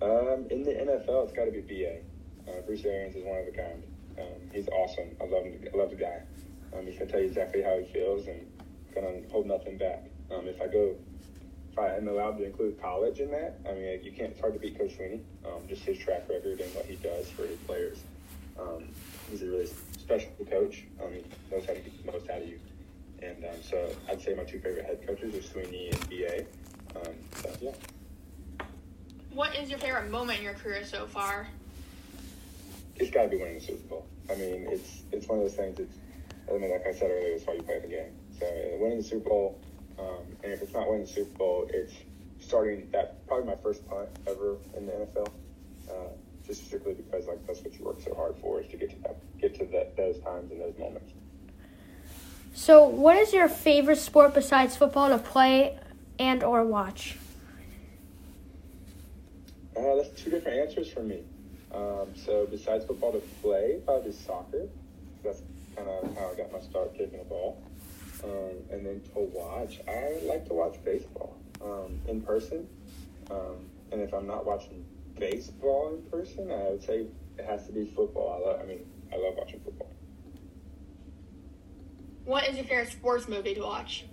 Um, 0.00 0.46
in 0.50 0.62
the 0.62 0.72
NFL, 0.72 1.24
it's 1.24 1.32
got 1.32 1.44
to 1.44 1.50
be 1.50 1.60
BA. 1.60 1.98
Uh, 2.50 2.60
Bruce 2.62 2.84
Arians 2.84 3.14
is 3.14 3.24
one 3.24 3.40
of 3.40 3.46
a 3.46 3.52
kind. 3.52 3.82
Um, 4.18 4.50
he's 4.52 4.68
awesome. 4.68 5.10
I 5.20 5.24
love 5.24 5.44
him. 5.44 5.64
I 5.72 5.76
love 5.76 5.90
the 5.90 5.96
guy. 5.96 6.22
Um, 6.76 6.86
he's 6.86 6.98
gonna 6.98 7.10
tell 7.10 7.20
you 7.20 7.26
exactly 7.26 7.62
how 7.62 7.78
he 7.78 7.84
feels 7.92 8.26
and 8.26 8.40
gonna 8.94 9.20
hold 9.30 9.46
nothing 9.46 9.78
back. 9.78 10.04
Um, 10.30 10.46
if 10.46 10.60
I 10.60 10.66
go, 10.66 10.94
if 11.72 11.78
I 11.78 11.96
am 11.96 12.08
allowed 12.08 12.38
to 12.38 12.44
include 12.44 12.80
college 12.80 13.20
in 13.20 13.30
that, 13.30 13.58
I 13.68 13.72
mean, 13.72 14.00
you 14.02 14.12
can't. 14.12 14.32
It's 14.32 14.40
hard 14.40 14.54
to 14.54 14.60
beat 14.60 14.78
Coach 14.78 14.96
Swinney. 14.98 15.20
Um, 15.44 15.62
just 15.68 15.82
his 15.82 15.98
track 15.98 16.28
record 16.28 16.60
and 16.60 16.74
what 16.74 16.86
he 16.86 16.96
does 16.96 17.30
for 17.30 17.46
his 17.46 17.58
players. 17.58 17.98
Um, 18.58 18.84
he's 19.30 19.42
a 19.42 19.46
really 19.46 19.68
special 19.98 20.30
coach. 20.50 20.84
Um, 21.02 21.12
he 21.12 21.24
knows 21.50 21.66
how 21.66 21.74
to 21.74 21.80
get 21.80 22.04
the 22.06 22.12
most 22.12 22.30
out 22.30 22.42
of 22.42 22.48
you. 22.48 22.58
And 23.22 23.44
um, 23.44 23.62
so 23.62 23.90
I'd 24.08 24.20
say 24.20 24.34
my 24.34 24.44
two 24.44 24.60
favorite 24.60 24.84
head 24.84 25.06
coaches 25.06 25.34
are 25.34 25.38
Swinney 25.38 25.92
and 25.92 26.08
BA. 26.08 26.40
Um, 26.96 27.14
so 27.36 27.50
yeah. 27.60 27.70
What 29.32 29.56
is 29.56 29.68
your 29.68 29.78
favorite 29.78 30.10
moment 30.10 30.38
in 30.38 30.44
your 30.44 30.54
career 30.54 30.84
so 30.84 31.06
far? 31.06 31.48
It's 32.96 33.10
got 33.10 33.24
to 33.24 33.28
be 33.28 33.36
winning 33.36 33.54
the 33.54 33.60
Super 33.60 33.88
Bowl. 33.88 34.06
I 34.30 34.36
mean, 34.36 34.66
it's 34.70 35.02
it's 35.10 35.26
one 35.26 35.38
of 35.38 35.44
those 35.44 35.54
things. 35.54 35.80
It's 35.80 35.96
I 36.48 36.58
mean, 36.58 36.70
like 36.70 36.86
I 36.86 36.92
said 36.92 37.10
earlier, 37.10 37.34
it's 37.34 37.46
why 37.46 37.54
you 37.54 37.62
play 37.62 37.80
the 37.80 37.88
game. 37.88 38.12
So 38.38 38.46
winning 38.78 38.98
the 38.98 39.04
Super 39.04 39.28
Bowl, 39.28 39.60
um, 39.98 40.24
and 40.42 40.52
if 40.52 40.62
it's 40.62 40.72
not 40.72 40.88
winning 40.88 41.06
the 41.06 41.12
Super 41.12 41.38
Bowl, 41.38 41.66
it's 41.72 41.94
starting 42.40 42.88
that 42.92 43.26
probably 43.26 43.46
my 43.46 43.56
first 43.56 43.88
punt 43.88 44.08
ever 44.26 44.56
in 44.76 44.86
the 44.86 44.92
NFL. 44.92 45.28
Uh, 45.88 46.08
just 46.46 46.66
strictly 46.66 46.94
because 46.94 47.26
like 47.26 47.44
that's 47.46 47.62
what 47.62 47.78
you 47.78 47.84
work 47.84 48.00
so 48.00 48.14
hard 48.14 48.34
for 48.40 48.60
is 48.60 48.68
to 48.68 48.76
get 48.76 48.90
to 48.90 48.96
that, 49.02 49.16
get 49.40 49.54
to 49.54 49.64
that, 49.66 49.96
those 49.96 50.18
times 50.20 50.50
and 50.50 50.60
those 50.60 50.76
moments. 50.78 51.12
So, 52.54 52.86
what 52.86 53.16
is 53.16 53.32
your 53.32 53.48
favorite 53.48 53.98
sport 53.98 54.34
besides 54.34 54.76
football 54.76 55.08
to 55.08 55.18
play 55.18 55.78
and 56.18 56.42
or 56.44 56.64
watch? 56.64 57.16
Uh, 59.76 59.96
that's 59.96 60.10
two 60.20 60.30
different 60.30 60.58
answers 60.58 60.88
for 60.88 61.02
me. 61.02 61.20
Um, 61.74 62.14
so 62.14 62.46
besides 62.48 62.84
football 62.84 63.12
to 63.12 63.18
play, 63.42 63.80
probably 63.84 64.12
soccer. 64.12 64.68
That's 65.24 65.42
kind 65.76 65.88
of 65.88 66.16
how 66.16 66.30
I 66.30 66.34
got 66.34 66.52
my 66.52 66.60
start 66.60 66.96
kicking 66.96 67.20
a 67.20 67.24
ball. 67.24 67.62
Um, 68.22 68.56
and 68.70 68.86
then 68.86 69.00
to 69.12 69.20
watch, 69.20 69.80
I 69.86 70.18
like 70.22 70.46
to 70.46 70.54
watch 70.54 70.76
baseball 70.84 71.36
um, 71.62 72.00
in 72.08 72.22
person. 72.22 72.66
Um, 73.30 73.66
and 73.92 74.00
if 74.00 74.12
I'm 74.14 74.26
not 74.26 74.46
watching 74.46 74.84
baseball 75.18 75.94
in 75.94 76.02
person, 76.10 76.50
I 76.50 76.70
would 76.70 76.82
say 76.82 77.06
it 77.38 77.44
has 77.44 77.66
to 77.66 77.72
be 77.72 77.84
football. 77.84 78.40
I 78.40 78.48
love, 78.48 78.60
I 78.60 78.64
mean, 78.64 78.86
I 79.12 79.16
love 79.16 79.34
watching 79.36 79.60
football. 79.60 79.90
What 82.24 82.48
is 82.48 82.56
your 82.56 82.64
favorite 82.64 82.90
sports 82.90 83.28
movie 83.28 83.54
to 83.54 83.60
watch? 83.60 84.06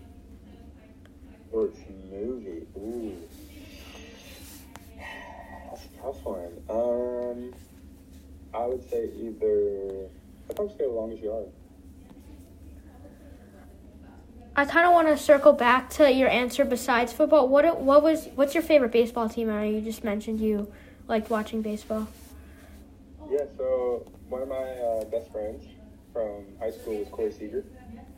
Sports 1.47 1.79
movie, 2.11 2.67
ooh 2.77 3.15
That's 4.97 5.85
a 5.85 6.01
tough 6.01 6.23
one. 6.25 6.61
Um, 6.69 7.53
I 8.53 8.65
would 8.65 8.89
say 8.89 9.09
either. 9.17 10.09
I'd 10.51 10.57
probably 10.57 10.77
say 10.77 10.83
the 10.83 10.91
longest 10.91 11.23
yard. 11.23 11.47
I 14.53 14.65
kind 14.65 14.85
of 14.85 14.91
want 14.91 15.07
to 15.07 15.17
circle 15.17 15.53
back 15.53 15.89
to 15.91 16.11
your 16.11 16.27
answer 16.27 16.65
besides 16.65 17.13
football. 17.13 17.47
What 17.47 17.79
what 17.79 18.03
was 18.03 18.27
what's 18.35 18.53
your 18.53 18.63
favorite 18.63 18.91
baseball 18.91 19.29
team? 19.29 19.49
I 19.49 19.63
you 19.63 19.79
just 19.79 20.03
mentioned 20.03 20.41
you 20.41 20.69
liked 21.07 21.29
watching 21.29 21.61
baseball. 21.61 22.09
Yeah, 23.29 23.45
so 23.57 24.05
one 24.27 24.41
of 24.41 24.49
my 24.49 24.55
uh, 24.55 25.05
best 25.05 25.31
friends 25.31 25.63
from 26.11 26.43
high 26.59 26.71
school 26.71 26.97
was 26.97 27.07
Corey 27.07 27.31
Seager, 27.31 27.63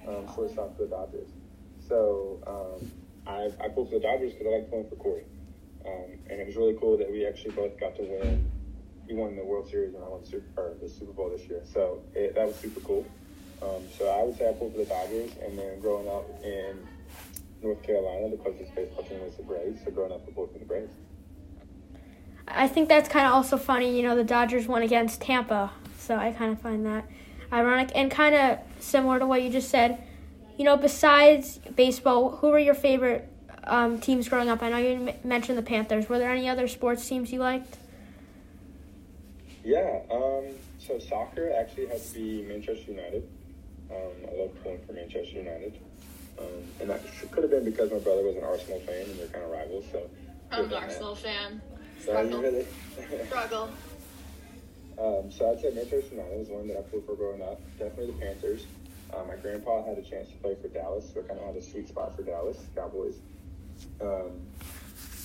um, 0.08 0.26
shortstop 0.34 0.76
for 0.76 0.86
the 0.86 0.90
Dodgers. 0.90 1.28
So 1.88 2.40
um, 2.48 2.92
I 3.28 3.52
I 3.64 3.70
pulled 3.70 3.90
for 3.90 4.00
the 4.00 4.02
Dodgers 4.02 4.34
because 4.34 4.48
I 4.48 4.56
like 4.58 4.72
pulling 4.72 4.90
for 4.90 4.96
Corey. 4.96 5.26
Um, 5.86 6.18
and 6.32 6.42
it 6.42 6.48
was 6.48 6.56
really 6.56 6.76
cool 6.80 6.98
that 6.98 7.12
we 7.12 7.28
actually 7.28 7.52
both 7.52 7.80
got 7.80 7.96
to 7.98 8.02
win. 8.02 8.52
He 9.08 9.14
won 9.14 9.36
the 9.36 9.44
World 9.44 9.70
Series 9.70 9.94
and 9.94 10.04
I 10.04 10.08
won 10.08 10.22
the 10.22 10.28
Super, 10.28 10.62
or 10.62 10.74
the 10.82 10.90
Super 10.90 11.12
Bowl 11.12 11.30
this 11.30 11.48
year. 11.48 11.62
So 11.72 12.02
it, 12.14 12.36
that 12.36 12.48
was 12.48 12.56
super 12.56 12.80
cool. 12.82 13.06
Um, 13.62 13.84
so 13.98 14.08
I 14.10 14.50
I 14.50 14.54
pulled 14.54 14.74
for 14.74 14.80
the 14.80 14.86
Dodgers. 14.86 15.32
And 15.44 15.58
then 15.58 15.80
growing 15.80 16.08
up 16.08 16.26
in 16.44 16.86
North 17.62 17.82
Carolina, 17.84 18.30
the 18.30 18.38
closest 18.38 18.74
baseball 18.76 19.04
team 19.04 19.22
was 19.22 19.36
the 19.36 19.44
Braves. 19.44 19.82
So 19.84 19.92
growing 19.92 20.12
up, 20.12 20.22
I 20.28 20.32
pulled 20.32 20.52
for 20.52 20.60
the 20.60 20.66
Braves. 20.66 20.92
I 22.48 22.68
think 22.68 22.90
that's 22.90 23.08
kind 23.08 23.26
of 23.26 23.34
also 23.34 23.58
funny. 23.58 23.96
You 23.96 24.04
know, 24.04 24.16
the 24.16 24.24
Dodgers 24.24 24.68
won 24.68 24.82
against 24.82 25.22
Tampa. 25.22 25.72
So 25.98 26.16
I 26.16 26.32
kind 26.32 26.52
of 26.52 26.60
find 26.62 26.86
that 26.86 27.06
ironic 27.52 27.92
and 27.96 28.12
kind 28.12 28.36
of 28.36 28.60
similar 28.80 29.20
to 29.20 29.26
what 29.26 29.42
you 29.42 29.50
just 29.50 29.70
said. 29.70 30.04
You 30.58 30.66
know, 30.66 30.76
besides 30.76 31.60
baseball, 31.76 32.32
who 32.38 32.50
were 32.50 32.60
your 32.60 32.76
favorite 32.76 33.30
um, 33.64 34.00
teams 34.00 34.28
growing 34.28 34.50
up? 34.50 34.62
I 34.62 34.70
know 34.70 34.78
you 34.78 35.14
mentioned 35.24 35.58
the 35.58 35.64
Panthers. 35.64 36.10
Were 36.10 36.20
there 36.20 36.32
any 36.32 36.50
other 36.50 36.68
sports 36.68 37.08
teams 37.08 37.32
you 37.32 37.40
liked? 37.40 37.78
Yeah, 39.64 40.02
um, 40.12 40.48
so 40.78 41.00
soccer 41.00 41.54
actually 41.58 41.88
had 41.88 42.04
to 42.04 42.14
be 42.14 42.44
Manchester 42.44 42.92
United. 42.92 43.28
Um, 43.90 44.12
I 44.28 44.42
love 44.42 44.52
pulling 44.62 44.84
for 44.86 44.92
Manchester 44.94 45.38
United. 45.38 45.80
Um, 46.38 46.64
and 46.82 46.90
that 46.90 47.02
could 47.32 47.44
have 47.44 47.52
been 47.52 47.64
because 47.64 47.92
my 47.92 48.00
brother 48.00 48.24
was 48.24 48.36
an 48.36 48.44
Arsenal 48.44 48.80
fan 48.82 49.06
and 49.10 49.20
they're 49.20 49.28
kind 49.28 49.46
of 49.46 49.52
rivals. 49.52 49.86
So 49.92 50.10
I'm 50.52 50.66
an 50.66 50.74
Arsenal 50.74 51.16
fan. 51.16 51.62
Struggle. 52.02 52.42
really? 52.42 52.66
Struggle. 53.28 53.70
Um, 55.00 55.32
so 55.32 55.52
I'd 55.52 55.62
say 55.62 55.72
Manchester 55.74 56.16
United 56.16 56.40
was 56.40 56.50
one 56.50 56.68
that 56.68 56.78
I 56.78 56.82
pulled 56.82 57.06
for 57.06 57.16
growing 57.16 57.42
up. 57.42 57.62
Definitely 57.80 58.08
the 58.08 58.20
Panthers. 58.20 58.66
Um, 59.16 59.28
my 59.28 59.36
grandpa 59.36 59.86
had 59.86 59.98
a 59.98 60.02
chance 60.02 60.28
to 60.30 60.36
play 60.38 60.56
for 60.62 60.68
Dallas, 60.68 61.12
so 61.14 61.22
I 61.22 61.24
kind 61.24 61.40
of 61.40 61.46
had 61.46 61.56
a 61.56 61.62
sweet 61.62 61.88
spot 61.88 62.16
for 62.16 62.24
Dallas 62.24 62.58
Cowboys. 62.76 63.16
Um, 64.02 64.42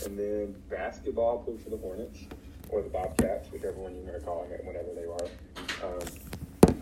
and 0.05 0.18
then 0.18 0.55
basketball, 0.70 1.38
pulled 1.38 1.61
for 1.62 1.70
the 1.70 1.79
Hornets 1.79 2.18
or 2.70 2.83
the 2.83 2.88
Bobcats, 2.88 3.50
whichever 3.52 3.78
one 3.78 3.94
you 3.94 4.12
are 4.12 4.20
calling 4.20 4.50
it, 4.50 4.64
whenever 4.64 4.92
they 4.94 5.07
are. 5.07 5.28
Um, 5.87 6.74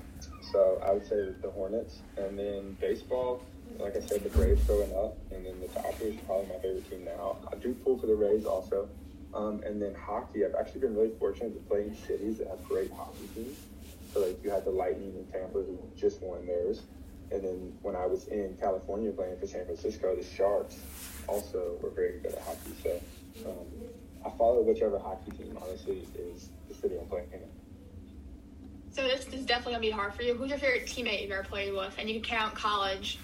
so 0.53 0.81
I 0.85 0.93
would 0.93 1.07
say 1.07 1.33
the 1.43 1.51
Hornets, 1.51 1.99
and 2.17 2.39
then 2.39 2.77
baseball. 2.81 3.43
Like 3.79 3.97
I 3.97 4.01
said, 4.01 4.23
the 4.23 4.31
Braves 4.31 4.63
growing 4.65 4.95
up, 4.95 5.19
and 5.33 5.45
then 5.45 5.61
the 5.61 5.67
Dodgers 5.69 6.15
probably 6.25 6.47
my 6.47 6.55
favorite 6.63 6.89
team 6.89 7.05
now. 7.05 7.37
I 7.53 7.57
do 7.57 7.75
pull 7.75 7.99
for 7.99 8.07
the 8.07 8.15
Rays 8.15 8.47
also, 8.47 8.89
um, 9.35 9.61
and 9.67 9.83
then 9.83 9.93
hockey. 9.95 10.45
I've 10.45 10.55
actually 10.55 10.83
been 10.83 10.95
really 10.97 11.13
fortunate 11.19 11.53
to 11.55 11.61
play 11.69 11.83
in 11.83 11.97
cities 12.07 12.39
that 12.39 12.47
have 12.47 12.63
great 12.65 12.93
hockey 12.93 13.29
teams. 13.35 13.59
So 14.15 14.21
like 14.21 14.43
you 14.43 14.51
had 14.51 14.65
the 14.65 14.71
Lightning 14.71 15.15
in 15.17 15.27
Tampa 15.27 15.59
who 15.59 15.79
just 15.97 16.23
won 16.23 16.47
theirs, 16.47 16.83
and 17.31 17.45
then 17.45 17.73
when 17.83 17.97
I 17.97 18.07
was 18.07 18.29
in 18.29 18.57
California 18.59 19.11
playing 19.11 19.39
for 19.39 19.47
San 19.47 19.65
Francisco, 19.67 20.15
the 20.15 20.25
Sharks 20.25 20.79
also 21.27 21.77
were 21.83 21.91
very 21.91 22.21
good 22.21 22.33
at 22.33 22.43
hockey. 22.43 22.73
So 22.83 23.01
um, 23.51 23.67
I 24.27 24.31
follow 24.37 24.61
whichever 24.63 24.99
hockey 24.99 25.31
team, 25.33 25.57
honestly, 25.63 26.07
is 26.19 26.49
the 26.69 26.75
city 26.75 26.97
I'm 27.01 27.07
playing 27.07 27.29
in. 27.33 27.41
So 28.91 29.03
this, 29.03 29.27
is 29.29 29.45
definitely 29.45 29.75
gonna 29.75 29.83
be 29.83 29.91
hard 29.91 30.15
for 30.15 30.23
you. 30.23 30.35
Who's 30.35 30.51
your 30.51 30.59
favorite 30.59 30.87
teammate 30.87 31.23
you've 31.23 31.31
ever 31.31 31.45
played 31.45 31.73
with? 31.73 31.95
And 31.99 32.09
you 32.09 32.21
can 32.21 32.39
count 32.39 32.55
college. 32.55 33.19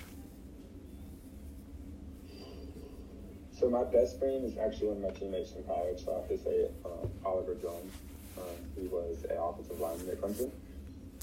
So 3.58 3.68
my 3.68 3.84
best 3.84 4.18
friend 4.18 4.44
is 4.44 4.56
actually 4.58 4.88
one 4.88 4.96
of 4.98 5.02
my 5.02 5.18
teammates 5.18 5.52
from 5.52 5.64
college. 5.64 6.04
So 6.04 6.14
I 6.14 6.18
have 6.20 6.28
to 6.28 6.38
say 6.38 6.68
um, 6.84 7.10
Oliver 7.24 7.54
Jones. 7.54 7.92
Um, 8.38 8.44
he 8.76 8.86
was 8.86 9.24
an 9.30 9.36
offensive 9.38 9.80
lineman 9.80 10.08
at 10.10 10.20
Clemson. 10.20 10.50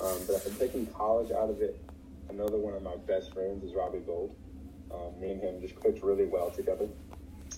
Um, 0.01 0.17
but 0.25 0.35
if 0.35 0.47
I'm 0.47 0.55
taking 0.55 0.87
college 0.87 1.31
out 1.31 1.49
of 1.49 1.61
it, 1.61 1.79
another 2.29 2.57
one 2.57 2.73
of 2.73 2.83
my 2.83 2.95
best 3.07 3.33
friends 3.33 3.63
is 3.63 3.73
Robbie 3.73 3.99
Gould. 3.99 4.35
Um, 4.91 5.19
me 5.21 5.31
and 5.31 5.41
him 5.41 5.61
just 5.61 5.75
clicked 5.75 6.03
really 6.03 6.25
well 6.25 6.49
together, 6.49 6.87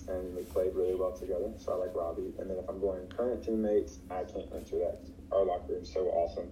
and 0.08 0.34
we 0.34 0.42
played 0.42 0.74
really 0.74 0.94
well 0.94 1.12
together. 1.12 1.50
So 1.58 1.72
I 1.72 1.76
like 1.76 1.94
Robbie. 1.94 2.32
And 2.38 2.50
then 2.50 2.58
if 2.58 2.68
I'm 2.68 2.80
going 2.80 3.06
current 3.08 3.44
teammates, 3.44 3.98
I 4.10 4.24
can't 4.24 4.52
answer 4.54 4.78
that. 4.78 5.00
Our 5.30 5.44
locker 5.44 5.72
room 5.72 5.82
is 5.82 5.92
so 5.92 6.06
awesome, 6.08 6.50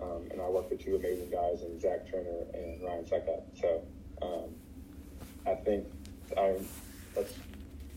um, 0.00 0.28
and 0.30 0.40
I 0.40 0.48
work 0.48 0.70
with 0.70 0.84
two 0.84 0.96
amazing 0.96 1.30
guys, 1.30 1.62
and 1.62 1.80
Zach 1.80 2.06
Triner 2.06 2.52
and 2.54 2.82
Ryan 2.82 3.04
Succop. 3.04 3.42
So 3.60 3.82
um, 4.22 4.50
I 5.46 5.54
think 5.54 5.86
I'm, 6.36 6.66
that's 7.14 7.32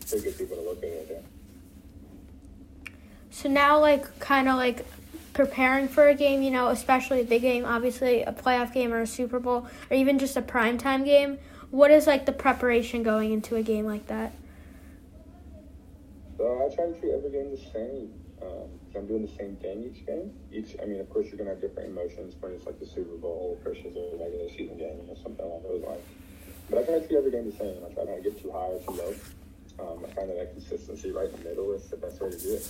pretty 0.08 0.24
good 0.24 0.38
people 0.38 0.56
to 0.56 0.62
look 0.62 0.82
at 0.84 0.90
right 0.90 1.08
there. 1.08 1.22
So 3.30 3.48
now, 3.48 3.80
like, 3.80 4.20
kind 4.20 4.48
of 4.48 4.56
like 4.56 4.86
preparing 5.32 5.88
for 5.88 6.08
a 6.08 6.14
game, 6.14 6.42
you 6.42 6.50
know, 6.50 6.68
especially 6.68 7.22
a 7.22 7.24
big 7.24 7.42
game, 7.42 7.64
obviously 7.64 8.22
a 8.22 8.32
playoff 8.32 8.72
game 8.72 8.92
or 8.92 9.00
a 9.00 9.06
Super 9.06 9.40
Bowl, 9.40 9.66
or 9.90 9.96
even 9.96 10.18
just 10.18 10.36
a 10.36 10.42
primetime 10.42 11.04
game 11.04 11.38
what 11.70 11.90
is 11.90 12.06
like 12.06 12.26
the 12.26 12.32
preparation 12.32 13.02
going 13.02 13.32
into 13.32 13.56
a 13.56 13.62
game 13.62 13.86
like 13.86 14.06
that? 14.08 14.32
So 16.40 16.56
I 16.56 16.74
try 16.74 16.88
to 16.88 16.96
treat 16.96 17.12
every 17.12 17.28
game 17.28 17.52
the 17.52 17.60
same. 17.68 18.16
Um, 18.40 18.72
I'm 18.96 19.04
doing 19.04 19.28
the 19.28 19.34
same 19.36 19.60
thing 19.60 19.84
each 19.84 20.06
game. 20.08 20.32
Each, 20.48 20.72
I 20.80 20.86
mean, 20.86 20.98
of 20.98 21.10
course, 21.12 21.28
you're 21.28 21.36
gonna 21.36 21.50
have 21.52 21.60
different 21.60 21.92
emotions 21.92 22.32
when 22.40 22.56
it's 22.56 22.64
like 22.64 22.80
the 22.80 22.86
Super 22.86 23.20
Bowl 23.20 23.60
versus 23.62 23.92
a 23.92 24.16
regular 24.16 24.48
season 24.48 24.80
game 24.80 25.04
or 25.04 25.20
something 25.20 25.44
along 25.44 25.68
those 25.68 25.84
lines. 25.84 26.00
But 26.70 26.78
I 26.78 26.82
try 26.88 26.96
to 26.96 27.06
treat 27.06 27.18
every 27.18 27.30
game 27.30 27.44
the 27.44 27.56
same. 27.60 27.76
I 27.84 27.92
try 27.92 28.08
not 28.08 28.16
to 28.16 28.22
get 28.24 28.40
too 28.40 28.48
high 28.56 28.72
or 28.72 28.80
too 28.80 28.96
low. 28.96 29.12
Um, 29.84 30.00
I 30.00 30.08
find 30.16 30.32
that, 30.32 30.40
that 30.40 30.56
consistency 30.56 31.12
right 31.12 31.28
in 31.28 31.36
the 31.44 31.50
middle 31.50 31.76
is 31.76 31.84
the 31.92 32.00
best 32.00 32.22
way 32.22 32.30
to 32.30 32.40
do 32.40 32.56
it. 32.56 32.64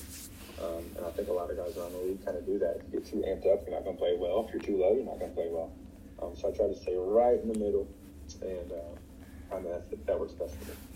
Um, 0.58 0.82
and 0.98 1.06
I 1.06 1.10
think 1.14 1.28
a 1.28 1.32
lot 1.32 1.46
of 1.46 1.54
guys 1.54 1.78
around 1.78 1.94
the 1.94 2.02
league 2.10 2.26
kind 2.26 2.36
of 2.36 2.44
do 2.44 2.58
that. 2.58 2.82
If 2.82 2.90
you 2.90 2.98
get 2.98 3.06
too 3.06 3.22
amped 3.22 3.46
up, 3.46 3.62
you're 3.70 3.78
not 3.78 3.86
to 3.86 3.94
play 3.94 4.18
well. 4.18 4.50
If 4.50 4.52
you're 4.52 4.66
too 4.66 4.82
low, 4.82 4.98
you're 4.98 5.06
not 5.06 5.22
to 5.22 5.30
play 5.30 5.46
well. 5.46 5.70
Um, 6.18 6.34
so 6.34 6.50
I 6.50 6.58
try 6.58 6.66
to 6.66 6.74
stay 6.74 6.98
right 6.98 7.38
in 7.38 7.54
the 7.54 7.58
middle 7.58 7.86
and 8.42 8.72
uh, 8.74 8.98
kind 9.46 9.66
of 9.70 9.86
that 9.86 10.18
works 10.18 10.34
best 10.34 10.58
for 10.58 10.74
me. 10.74 10.89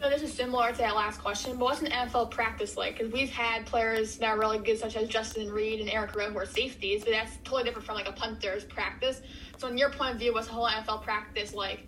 So 0.00 0.08
this 0.08 0.22
is 0.22 0.32
similar 0.32 0.70
to 0.70 0.78
that 0.78 0.94
last 0.94 1.20
question, 1.20 1.56
but 1.56 1.64
what's 1.64 1.82
an 1.82 1.88
NFL 1.88 2.30
practice 2.30 2.76
like? 2.76 2.96
Because 2.96 3.12
we've 3.12 3.30
had 3.30 3.66
players 3.66 4.16
that 4.18 4.28
are 4.28 4.38
really 4.38 4.58
good, 4.58 4.78
such 4.78 4.96
as 4.96 5.08
Justin 5.08 5.50
Reid 5.50 5.80
and 5.80 5.90
Eric 5.90 6.14
Rowe, 6.14 6.30
who 6.30 6.38
are 6.38 6.46
safeties, 6.46 7.02
but 7.02 7.10
that's 7.10 7.36
totally 7.42 7.64
different 7.64 7.84
from 7.84 7.96
like 7.96 8.08
a 8.08 8.12
punter's 8.12 8.64
practice. 8.64 9.22
So, 9.56 9.66
in 9.66 9.76
your 9.76 9.90
point 9.90 10.12
of 10.12 10.20
view, 10.20 10.32
what's 10.34 10.46
the 10.46 10.52
whole 10.52 10.68
NFL 10.68 11.02
practice 11.02 11.52
like? 11.52 11.80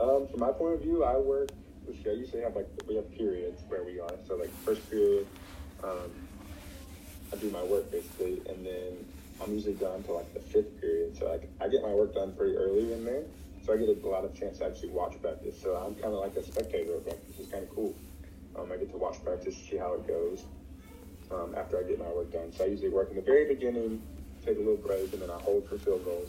Um, 0.00 0.26
from 0.26 0.40
my 0.40 0.50
point 0.50 0.74
of 0.74 0.82
view, 0.82 1.04
I 1.04 1.16
work. 1.16 1.50
Let's 1.86 2.02
see, 2.02 2.10
I 2.10 2.14
usually 2.14 2.42
have 2.42 2.56
like 2.56 2.66
we 2.88 2.96
have 2.96 3.08
periods 3.12 3.62
where 3.68 3.84
we 3.84 4.00
are. 4.00 4.10
So 4.26 4.34
like 4.34 4.50
first 4.64 4.88
period, 4.90 5.28
um, 5.84 6.10
I 7.32 7.36
do 7.36 7.50
my 7.50 7.62
work 7.62 7.88
basically, 7.92 8.42
and 8.48 8.66
then 8.66 8.96
I'm 9.40 9.54
usually 9.54 9.74
done 9.74 10.02
till 10.02 10.16
like 10.16 10.34
the 10.34 10.40
fifth 10.40 10.80
period. 10.80 11.16
So 11.16 11.30
like 11.30 11.48
I 11.60 11.68
get 11.68 11.82
my 11.82 11.92
work 11.92 12.14
done 12.14 12.32
pretty 12.32 12.56
early 12.56 12.92
in 12.92 13.04
there, 13.04 13.22
so 13.64 13.72
I 13.72 13.76
get 13.76 13.88
a 13.88 14.08
lot 14.08 14.24
of 14.24 14.34
chance 14.34 14.58
to 14.58 14.66
actually 14.66 14.90
watch 14.90 15.20
practice. 15.20 15.60
So 15.60 15.76
I'm 15.76 15.94
kind 15.94 16.14
of 16.14 16.20
like 16.20 16.36
a 16.36 16.42
spectator 16.42 16.94
of 16.94 17.04
practice. 17.04 17.36
It's 17.38 17.50
kind 17.50 17.64
of 17.64 17.70
cool. 17.74 17.94
Um, 18.56 18.70
I 18.72 18.76
get 18.76 18.90
to 18.90 18.98
watch 18.98 19.22
practice, 19.24 19.56
see 19.56 19.76
how 19.76 19.94
it 19.94 20.06
goes. 20.06 20.44
Um, 21.30 21.54
after 21.56 21.78
I 21.78 21.82
get 21.84 21.98
my 21.98 22.08
work 22.08 22.30
done, 22.30 22.52
so 22.52 22.64
I 22.64 22.66
usually 22.66 22.90
work 22.90 23.08
in 23.08 23.16
the 23.16 23.22
very 23.22 23.46
beginning, 23.46 24.02
take 24.44 24.56
a 24.56 24.60
little 24.60 24.76
break, 24.76 25.12
and 25.14 25.22
then 25.22 25.30
I 25.30 25.38
hold 25.38 25.66
for 25.66 25.78
field 25.78 26.04
goals 26.04 26.28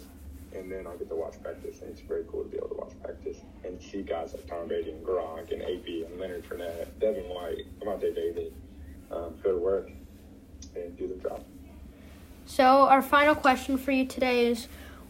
and 0.56 0.72
then 0.72 0.86
I 0.88 0.96
get 0.96 1.10
to 1.10 1.15
watch 1.15 1.41
practice, 1.41 1.82
and 1.82 1.89
it's 1.89 2.02
very 2.02 2.24
cool 2.30 2.43
to 2.43 2.50
be 2.50 2.58
able 2.58 2.69
to 2.69 2.76
watch 2.76 2.93
practice 3.02 3.38
and 3.63 3.82
see 3.82 4.02
guys 4.02 4.34
like 4.34 4.48
Tom 4.48 4.67
Brady 4.67 4.91
and 4.91 5.06
Gronk 5.06 5.52
and 5.52 5.62
AB 5.62 6.06
and 6.06 6.19
Leonard 6.19 6.48
Fournette, 6.48 6.88
Devin 7.00 7.24
White, 7.24 7.65
Lavonte 7.80 8.13
David 8.13 8.54
um, 9.12 9.36
go 9.43 9.54
to 9.54 9.58
work 9.58 9.91
and 10.76 10.98
do 10.98 11.08
the 11.08 11.15
job. 11.28 11.43
So 12.46 12.63
our 12.63 13.02
final 13.02 13.36
question 13.36 13.78
for 13.78 13.91
you 13.91 14.06
today 14.06 14.48
is, 14.48 14.67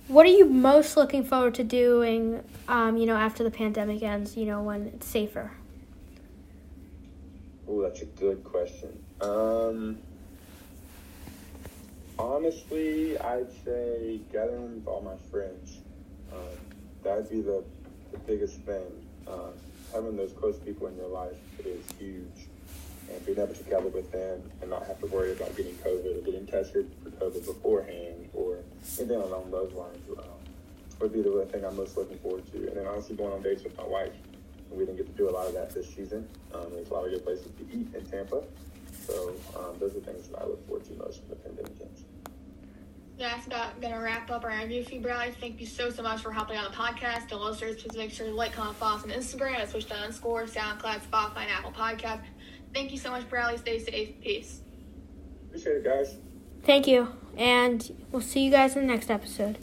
what 0.07 0.25
are 0.25 0.29
you 0.29 0.45
most 0.45 0.97
looking 0.97 1.23
forward 1.23 1.55
to 1.55 1.63
doing? 1.63 2.43
Um, 2.67 2.97
you 2.97 3.05
know, 3.05 3.15
after 3.15 3.43
the 3.43 3.51
pandemic 3.51 4.03
ends, 4.03 4.35
you 4.35 4.45
know, 4.45 4.61
when 4.61 4.87
it's 4.87 5.07
safer. 5.07 5.51
Oh, 7.67 7.81
that's 7.81 8.01
a 8.01 8.05
good 8.05 8.43
question. 8.43 9.03
Um, 9.21 9.97
honestly, 12.19 13.17
I'd 13.17 13.51
say 13.63 14.19
gathering 14.31 14.75
with 14.75 14.87
all 14.87 15.01
my 15.01 15.15
friends. 15.31 15.79
Um, 16.31 16.57
that'd 17.03 17.29
be 17.29 17.41
the, 17.41 17.63
the 18.11 18.17
biggest 18.19 18.59
thing. 18.61 18.85
Uh, 19.25 19.51
having 19.93 20.17
those 20.17 20.33
close 20.33 20.57
people 20.57 20.87
in 20.87 20.97
your 20.97 21.07
life 21.07 21.37
is 21.65 21.83
huge. 21.97 22.47
And 23.11 23.25
being 23.25 23.37
able 23.37 23.53
to 23.53 23.63
travel 23.63 23.89
with 23.89 24.11
them 24.11 24.41
and 24.61 24.69
not 24.69 24.85
have 24.87 24.99
to 25.01 25.07
worry 25.07 25.31
about 25.31 25.55
getting 25.55 25.73
COVID 25.75 26.19
or 26.19 26.21
getting 26.21 26.45
tested 26.47 26.89
for 27.03 27.09
COVID 27.11 27.45
beforehand 27.45 28.29
or 28.33 28.59
anything 28.97 29.17
along 29.17 29.51
those 29.51 29.73
lines 29.73 29.97
um, 30.17 30.25
would 30.99 31.13
be 31.13 31.21
the 31.21 31.45
thing 31.51 31.65
I'm 31.65 31.75
most 31.75 31.97
looking 31.97 32.17
forward 32.19 32.49
to. 32.51 32.67
And 32.67 32.77
then 32.77 32.87
honestly, 32.87 33.15
going 33.15 33.33
on 33.33 33.41
dates 33.41 33.63
with 33.63 33.77
my 33.77 33.85
wife. 33.85 34.13
We 34.71 34.85
didn't 34.85 34.97
get 34.97 35.05
to 35.05 35.13
do 35.13 35.29
a 35.29 35.31
lot 35.31 35.45
of 35.45 35.53
that 35.53 35.69
this 35.71 35.93
season. 35.93 36.27
Um, 36.53 36.65
there's 36.73 36.89
a 36.89 36.93
lot 36.93 37.05
of 37.05 37.11
good 37.11 37.23
places 37.23 37.45
to 37.45 37.77
eat 37.77 37.93
in 37.93 38.05
Tampa. 38.09 38.41
So 39.05 39.33
um, 39.55 39.77
those 39.79 39.95
are 39.95 39.99
things 39.99 40.27
that 40.29 40.41
I 40.41 40.45
look 40.45 40.65
forward 40.65 40.85
to 40.85 40.93
most 40.93 41.19
from 41.19 41.29
the 41.29 41.35
pandemic 41.35 41.73
ends. 41.79 42.03
That's 43.19 43.45
about 43.45 43.79
gonna 43.79 44.01
wrap 44.01 44.31
up 44.31 44.43
our 44.43 44.49
interview 44.49 44.83
for 44.83 44.95
you, 44.95 45.01
Bradley. 45.01 45.35
Thank 45.39 45.61
you 45.61 45.67
so 45.67 45.91
so 45.91 46.01
much 46.01 46.21
for 46.21 46.31
hopping 46.31 46.57
on 46.57 46.63
the 46.63 46.75
podcast. 46.75 47.27
To 47.27 47.37
listeners, 47.37 47.83
please 47.83 47.95
make 47.95 48.11
sure 48.11 48.25
to 48.25 48.33
like, 48.33 48.53
comment, 48.53 48.75
follow 48.77 48.95
us 48.95 49.03
on 49.03 49.11
Instagram 49.11 49.59
at 49.59 49.69
swish 49.69 49.89
underscore 49.91 50.45
SoundCloud, 50.45 51.01
Spotify, 51.01 51.43
and 51.43 51.51
Apple 51.51 51.71
Podcast. 51.71 52.21
Thank 52.73 52.91
you 52.91 52.97
so 52.97 53.11
much, 53.11 53.29
Bradley. 53.29 53.57
Stay 53.57 53.79
safe. 53.79 54.19
Peace. 54.21 54.61
Appreciate 55.47 55.77
it, 55.77 55.83
guys. 55.83 56.17
Thank 56.63 56.87
you, 56.87 57.13
and 57.37 58.05
we'll 58.11 58.21
see 58.21 58.43
you 58.45 58.51
guys 58.51 58.75
in 58.75 58.87
the 58.87 58.93
next 58.93 59.11
episode. 59.11 59.57